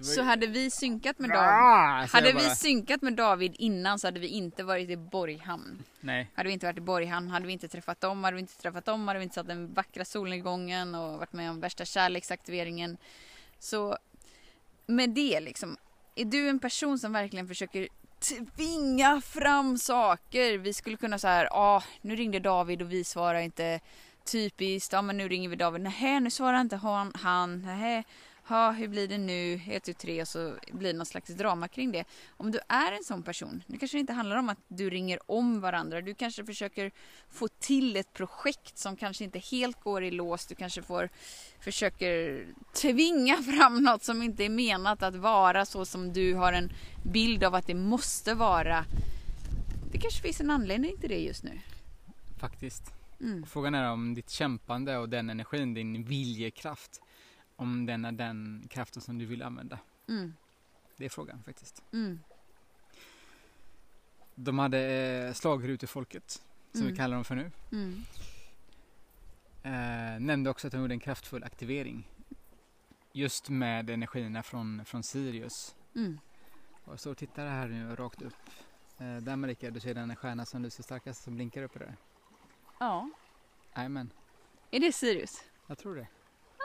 så 0.02 0.22
hade 0.22 0.48
vi 0.48 0.70
synkat 0.70 1.20
med 1.20 1.30
David, 1.30 1.50
ah, 1.50 2.06
hade 2.12 2.34
vi 2.34 2.56
synkat 2.56 3.02
med 3.02 3.14
David 3.14 3.56
innan 3.60 4.00
så 4.00 4.08
hade 4.08 4.20
vi 4.20 4.28
inte 4.28 4.64
varit 4.64 4.90
i 4.90 4.98
Borghamn. 4.98 5.84
Nej. 6.00 6.30
Hade 6.36 6.48
vi 6.48 6.54
inte 6.54 6.66
varit 6.66 6.78
i 6.78 6.82
Borghamn 6.82 7.30
hade 7.30 7.48
vi 7.48 7.54
inte 7.54 7.68
träffat 7.68 8.02
dem, 8.02 8.24
hade 8.24 8.36
vi 8.36 8.42
inte 8.42 8.58
träffat 8.58 8.86
dem 8.86 9.08
hade 9.08 9.20
vi 9.20 9.24
inte 9.24 9.36
satt 9.36 9.48
den 9.48 9.74
vackra 9.74 10.06
solnedgången 10.06 10.96
och 10.96 11.20
varit 11.20 11.34
med 11.34 11.50
om 11.50 11.60
värsta 11.60 11.86
kärleksaktiveringen. 11.86 12.98
Så 13.60 13.98
med 14.86 15.10
det 15.10 15.40
liksom, 15.40 15.78
är 16.16 16.26
du 16.26 16.50
en 16.50 16.60
person 16.60 17.00
som 17.00 17.14
verkligen 17.14 17.48
försöker 17.48 17.88
tvinga 18.56 19.22
fram 19.22 19.78
saker? 19.78 20.58
Vi 20.58 20.74
skulle 20.74 20.98
kunna 20.98 21.20
så 21.20 21.28
här, 21.28 21.48
ah, 21.52 21.84
nu 22.02 22.16
ringde 22.16 22.40
David 22.40 22.82
och 22.82 22.92
vi 22.92 23.04
svarar 23.04 23.40
inte. 23.40 23.80
Typiskt, 24.26 24.94
ja 24.94 25.02
men 25.02 25.18
nu 25.18 25.30
ringer 25.30 25.50
vi 25.50 25.56
David, 25.56 25.82
nej 25.82 26.20
nu 26.20 26.30
svarar 26.30 26.62
inte 26.62 26.76
han, 26.76 27.12
han, 27.16 27.62
nej 27.62 28.04
ha, 28.44 28.72
hur 28.72 28.88
blir 28.88 29.08
det 29.08 29.18
nu, 29.18 29.62
1, 29.68 29.98
3 29.98 30.22
och 30.22 30.28
så 30.28 30.54
blir 30.72 30.94
det 30.94 30.98
någon 30.98 31.06
slags 31.06 31.30
drama 31.30 31.68
kring 31.68 31.92
det. 31.92 32.06
Om 32.38 32.52
du 32.52 32.60
är 32.68 32.92
en 32.92 33.04
sån 33.04 33.24
person, 33.24 33.64
nu 33.68 33.78
kanske 33.78 33.98
det 33.98 34.00
inte 34.00 34.14
handlar 34.14 34.36
om 34.36 34.50
att 34.50 34.58
du 34.68 34.90
ringer 34.90 35.20
om 35.32 35.62
varandra, 35.62 36.02
du 36.02 36.14
kanske 36.14 36.46
försöker 36.46 36.92
få 37.30 37.48
till 37.48 37.98
ett 37.98 38.14
projekt 38.14 38.78
som 38.78 38.96
kanske 38.96 39.24
inte 39.24 39.40
helt 39.40 39.84
går 39.84 40.04
i 40.04 40.12
lås, 40.12 40.46
du 40.46 40.56
kanske 40.56 40.82
får 40.82 41.10
försöker 41.60 42.46
tvinga 42.74 43.38
fram 43.38 43.84
något 43.84 44.04
som 44.04 44.22
inte 44.22 44.46
är 44.46 44.50
menat 44.50 45.04
att 45.04 45.16
vara 45.16 45.66
så 45.66 45.86
som 45.86 46.14
du 46.14 46.34
har 46.34 46.54
en 46.54 46.72
bild 47.04 47.44
av 47.44 47.56
att 47.56 47.68
det 47.68 47.76
måste 47.76 48.34
vara. 48.34 48.86
Det 49.92 49.98
kanske 49.98 50.22
finns 50.22 50.42
en 50.42 50.52
anledning 50.52 50.98
till 50.98 51.10
det 51.10 51.20
just 51.20 51.44
nu. 51.44 51.60
Faktiskt. 52.40 52.84
Mm. 53.22 53.46
Frågan 53.46 53.76
är 53.76 53.92
om 53.92 54.14
ditt 54.14 54.30
kämpande 54.30 54.98
och 54.98 55.10
den 55.10 55.30
energin, 55.30 55.74
din 55.74 56.04
viljekraft 56.04 57.02
om 57.62 57.86
den 57.86 58.06
är 58.06 58.12
den 58.12 58.68
kraften 58.70 59.02
som 59.02 59.18
du 59.18 59.26
vill 59.26 59.44
använda. 59.44 59.80
Mm. 60.08 60.34
Det 60.98 61.06
är 61.06 61.10
frågan 61.10 61.44
faktiskt. 61.44 61.84
Mm. 61.94 62.20
De 64.36 64.60
hade 64.60 64.80
eh, 65.28 65.34
slagrutefolket, 65.34 66.44
som 66.72 66.82
mm. 66.82 66.92
vi 66.92 66.98
kallar 66.98 67.16
dem 67.16 67.26
för 67.26 67.36
nu. 67.36 67.52
Mm. 67.72 68.04
Eh, 69.64 70.20
nämnde 70.20 70.50
också 70.50 70.68
att 70.68 70.74
de 70.74 70.82
gjorde 70.82 70.94
en 70.94 71.00
kraftfull 71.00 71.44
aktivering. 71.44 72.08
Just 73.14 73.50
med 73.50 73.90
energierna 73.90 74.44
från, 74.44 74.86
från 74.86 75.04
Sirius. 75.04 75.76
Mm. 75.96 76.20
Och 76.86 77.00
så 77.00 77.16
tittar 77.16 77.48
här 77.48 77.68
nu 77.68 77.96
rakt 77.96 78.22
upp. 78.22 78.50
Eh, 78.98 79.18
där 79.18 79.36
Marika, 79.36 79.72
du 79.72 79.80
ser 79.80 79.94
den 79.94 80.16
stjärna 80.16 80.46
som 80.46 80.62
lyser 80.62 80.84
starkast 80.84 81.24
som 81.24 81.36
blinkar 81.36 81.64
uppe 81.64 81.80
där. 81.80 81.96
Ja. 82.80 83.10
Jajamän. 83.76 84.10
Är 84.72 84.80
det 84.80 84.92
Sirius? 84.92 85.44
Jag 85.68 85.78
tror 85.78 85.96
det. 85.96 86.08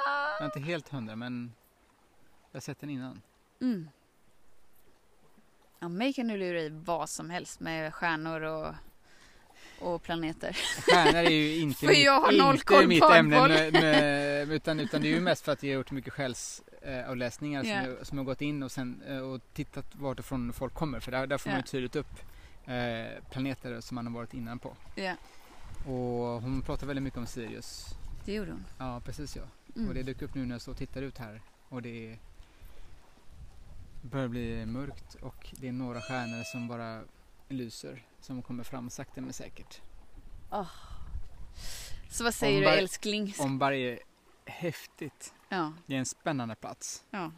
Jag 0.06 0.40
är 0.40 0.44
inte 0.44 0.60
helt 0.60 0.88
hundra 0.88 1.16
men 1.16 1.52
jag 2.50 2.56
har 2.56 2.60
sett 2.60 2.80
den 2.80 2.90
innan. 2.90 3.22
Mm. 3.60 3.88
Ja, 5.78 5.88
mig 5.88 6.12
kan 6.12 6.28
du 6.28 6.36
lura 6.36 6.60
i 6.60 6.68
vad 6.68 7.10
som 7.10 7.30
helst 7.30 7.60
med 7.60 7.94
stjärnor 7.94 8.40
och, 8.40 8.74
och 9.80 10.02
planeter. 10.02 10.56
Stjärnor 10.82 11.18
är 11.18 11.30
ju 11.30 11.56
inte, 11.60 11.86
mitt, 11.86 11.98
jag 11.98 12.20
har 12.20 12.32
noll 12.32 12.54
inte 12.54 12.86
mitt 12.86 13.04
ämne 13.04 13.48
med, 13.48 13.72
med, 13.72 14.52
utan, 14.52 14.80
utan 14.80 15.02
det 15.02 15.08
är 15.08 15.14
ju 15.14 15.20
mest 15.20 15.44
för 15.44 15.52
att 15.52 15.62
jag 15.62 15.70
har 15.70 15.76
gjort 15.76 15.90
mycket 15.90 16.12
själsavläsningar 16.12 17.64
eh, 17.64 17.68
yeah. 17.68 17.84
som, 17.84 17.92
jag, 17.92 18.06
som 18.06 18.18
jag 18.18 18.26
gått 18.26 18.42
in 18.42 18.62
och, 18.62 18.72
sen, 18.72 19.02
eh, 19.06 19.18
och 19.18 19.40
tittat 19.52 19.94
varifrån 19.94 20.52
folk 20.52 20.74
kommer 20.74 21.00
för 21.00 21.12
där, 21.12 21.26
där 21.26 21.38
får 21.38 21.50
yeah. 21.50 21.56
man 21.56 21.62
ju 21.66 21.70
tydligt 21.70 21.96
upp 21.96 22.20
eh, 22.64 23.22
planeter 23.30 23.80
som 23.80 23.94
man 23.94 24.06
har 24.06 24.14
varit 24.14 24.34
innan 24.34 24.58
på. 24.58 24.76
Yeah. 24.96 25.16
Och 25.86 26.42
hon 26.42 26.62
pratar 26.62 26.86
väldigt 26.86 27.02
mycket 27.02 27.18
om 27.18 27.26
Sirius. 27.26 27.86
Det 28.24 28.32
gjorde 28.32 28.50
hon. 28.50 28.64
Ja, 28.78 29.00
precis 29.04 29.36
ja. 29.36 29.42
Mm. 29.76 29.88
Och 29.88 29.94
det 29.94 30.02
dök 30.02 30.22
upp 30.22 30.34
nu 30.34 30.46
när 30.46 30.54
jag 30.54 30.62
står 30.62 30.72
och 30.72 30.78
tittar 30.78 31.02
ut 31.02 31.18
här 31.18 31.42
och 31.68 31.82
det 31.82 32.18
börjar 34.02 34.28
bli 34.28 34.66
mörkt 34.66 35.14
och 35.14 35.54
det 35.60 35.68
är 35.68 35.72
några 35.72 36.00
stjärnor 36.00 36.42
som 36.44 36.68
bara 36.68 37.02
lyser 37.48 38.02
som 38.20 38.42
kommer 38.42 38.64
fram 38.64 38.90
sakta 38.90 39.20
men 39.20 39.32
säkert. 39.32 39.80
Oh. 40.50 40.70
Så 42.10 42.24
vad 42.24 42.34
säger 42.34 42.58
Ombar, 42.58 42.72
du 42.72 42.78
älskling? 42.78 43.34
Omberg 43.38 43.92
är 43.92 43.98
häftigt. 44.44 45.34
Ja. 45.48 45.72
Det 45.86 45.94
är 45.94 45.98
en 45.98 46.06
spännande 46.06 46.54
plats. 46.54 47.04
Ja. 47.10 47.32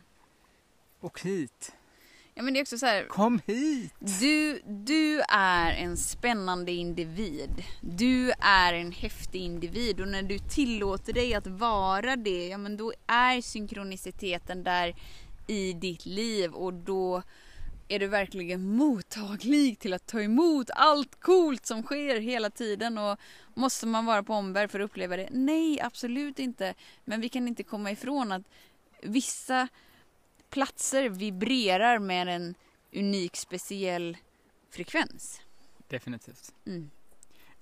Och 1.00 1.20
hit. 1.20 1.76
Ja 2.38 2.44
men 2.44 2.54
det 2.54 2.60
är 2.60 2.62
också 2.62 2.78
så 2.78 2.86
här, 2.86 3.04
Kom 3.04 3.40
hit! 3.46 3.94
Du, 3.98 4.62
du 4.66 5.20
är 5.28 5.72
en 5.72 5.96
spännande 5.96 6.72
individ. 6.72 7.64
Du 7.80 8.32
är 8.40 8.74
en 8.74 8.92
häftig 8.92 9.42
individ 9.42 10.00
och 10.00 10.08
när 10.08 10.22
du 10.22 10.38
tillåter 10.38 11.12
dig 11.12 11.34
att 11.34 11.46
vara 11.46 12.16
det, 12.16 12.48
ja 12.48 12.58
men 12.58 12.76
då 12.76 12.92
är 13.06 13.40
synkroniciteten 13.40 14.62
där 14.62 14.94
i 15.46 15.72
ditt 15.72 16.06
liv 16.06 16.52
och 16.52 16.72
då 16.72 17.22
är 17.88 17.98
du 17.98 18.06
verkligen 18.06 18.76
mottaglig 18.76 19.78
till 19.78 19.94
att 19.94 20.06
ta 20.06 20.20
emot 20.22 20.70
allt 20.74 21.20
coolt 21.20 21.66
som 21.66 21.82
sker 21.82 22.20
hela 22.20 22.50
tiden 22.50 22.98
och 22.98 23.18
måste 23.54 23.86
man 23.86 24.06
vara 24.06 24.22
på 24.22 24.34
omvärld 24.34 24.70
för 24.70 24.80
att 24.80 24.90
uppleva 24.90 25.16
det? 25.16 25.28
Nej, 25.30 25.80
absolut 25.80 26.38
inte. 26.38 26.74
Men 27.04 27.20
vi 27.20 27.28
kan 27.28 27.48
inte 27.48 27.62
komma 27.62 27.90
ifrån 27.90 28.32
att 28.32 28.42
vissa 29.02 29.68
platser 30.50 31.08
vibrerar 31.08 31.98
med 31.98 32.28
en 32.28 32.54
unik 32.92 33.36
speciell 33.36 34.16
frekvens. 34.70 35.40
Definitivt. 35.88 36.54
Mm. 36.66 36.90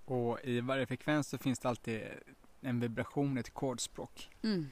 Och 0.05 0.39
i 0.45 0.61
varje 0.61 0.87
frekvens 0.87 1.29
så 1.29 1.39
finns 1.39 1.59
det 1.59 1.69
alltid 1.69 2.03
en 2.61 2.81
vibration, 2.81 3.39
ett 3.39 3.55
kodspråk. 3.55 4.31
Mm. 4.43 4.71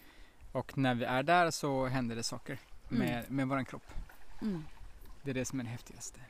Och 0.53 0.79
när 0.79 0.94
vi 0.94 1.05
är 1.05 1.22
där 1.22 1.50
så 1.50 1.87
händer 1.87 2.16
det 2.16 2.22
saker 2.22 2.59
med, 2.88 3.18
mm. 3.18 3.37
med 3.37 3.48
våran 3.48 3.64
kropp. 3.64 3.87
Mm. 4.42 4.64
Det 5.22 5.31
är 5.31 5.35
det 5.35 5.44
som 5.44 5.61
är 5.61 5.64
det 5.64 5.70
häftigaste. 5.70 6.20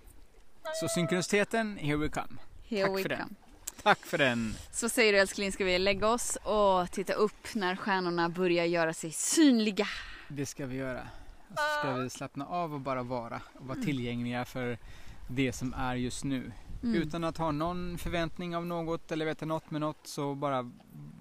Så 0.74 0.88
synkroniciteten, 0.88 1.76
here 1.76 1.96
we 1.96 2.08
come. 2.08 2.36
Here 2.68 2.86
Tack 2.86 2.98
we 2.98 3.02
för 3.02 3.08
come. 3.08 3.16
den. 3.16 3.36
Tack 3.82 3.98
för 3.98 4.18
den. 4.18 4.54
Så 4.72 4.88
säger 4.88 5.12
du 5.12 5.18
älskling, 5.18 5.52
ska 5.52 5.64
vi 5.64 5.78
lägga 5.78 6.08
oss 6.08 6.36
och 6.36 6.90
titta 6.90 7.12
upp 7.12 7.54
när 7.54 7.76
stjärnorna 7.76 8.28
börjar 8.28 8.64
göra 8.64 8.94
sig 8.94 9.12
synliga? 9.12 9.86
Det 10.28 10.46
ska 10.46 10.66
vi 10.66 10.76
göra. 10.76 11.08
Och 11.48 11.58
så 11.58 11.78
ska 11.78 11.94
vi 11.94 12.10
slappna 12.10 12.46
av 12.46 12.74
och 12.74 12.80
bara 12.80 13.02
vara 13.02 13.40
och 13.54 13.66
vara 13.66 13.76
mm. 13.76 13.86
tillgängliga 13.86 14.44
för 14.44 14.78
det 15.28 15.52
som 15.52 15.74
är 15.74 15.94
just 15.94 16.24
nu. 16.24 16.52
Mm. 16.82 17.02
Utan 17.02 17.24
att 17.24 17.38
ha 17.38 17.50
någon 17.50 17.98
förväntning 17.98 18.56
av 18.56 18.66
något 18.66 19.12
eller 19.12 19.26
veta 19.26 19.46
något 19.46 19.70
med 19.70 19.80
något 19.80 20.06
så 20.06 20.34
bara 20.34 20.70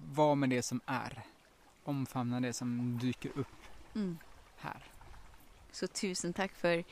vara 0.04 0.34
med 0.34 0.50
det 0.50 0.62
som 0.62 0.80
är. 0.86 1.22
Omfamna 1.84 2.40
det 2.40 2.52
som 2.52 2.98
dyker 2.98 3.30
upp 3.34 3.62
mm. 3.94 4.18
här. 4.56 4.84
Så 5.72 5.86
tusen 5.86 6.32
tack 6.32 6.52
för 6.54 6.84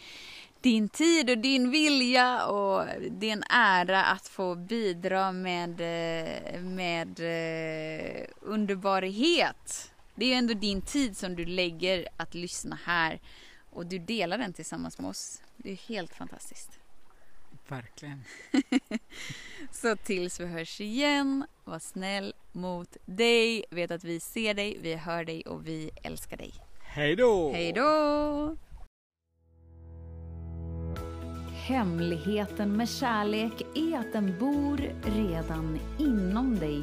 din 0.61 0.88
tid 0.88 1.31
och 1.31 1.38
din 1.38 1.71
vilja 1.71 2.47
och 2.47 2.87
din 3.11 3.42
ära 3.51 4.05
att 4.05 4.29
få 4.29 4.55
bidra 4.55 5.33
med, 5.33 5.81
eh, 5.81 6.61
med 6.61 7.21
eh, 7.21 8.27
underbarhet 8.40 9.91
det 10.14 10.25
är 10.25 10.29
ju 10.29 10.35
ändå 10.35 10.55
din 10.55 10.83
tid 10.83 11.16
som 11.16 11.37
du 11.37 11.44
lägger 11.44 12.09
att 12.16 12.35
lyssna 12.35 12.79
här 12.85 13.20
och 13.70 13.87
du 13.87 13.98
delar 13.98 14.38
den 14.38 14.53
tillsammans 14.53 14.98
med 14.98 15.11
oss. 15.11 15.42
Det 15.57 15.70
är 15.70 15.77
helt 15.77 16.14
fantastiskt. 16.14 16.79
Verkligen. 17.68 18.25
Så 19.72 19.96
tills 19.96 20.40
vi 20.40 20.46
hörs 20.46 20.81
igen, 20.81 21.46
var 21.64 21.79
snäll 21.79 22.35
mot 22.53 22.96
dig. 23.05 23.64
Vet 23.70 23.90
att 23.90 24.05
vi 24.05 24.20
ser 24.20 24.55
dig, 24.55 24.79
vi 24.81 24.94
hör 24.94 25.25
dig 25.25 25.42
och 25.42 25.66
vi 25.66 25.90
älskar 26.03 26.37
dig. 26.37 26.53
Hej 26.81 27.16
då! 27.16 27.53
Hej 27.53 27.72
då! 27.72 28.57
Hemligheten 31.66 32.77
med 32.77 32.88
kärlek 32.88 33.62
är 33.75 33.98
att 33.98 34.12
den 34.12 34.38
bor 34.38 34.79
redan 35.03 35.79
inom 35.98 36.59
dig 36.59 36.83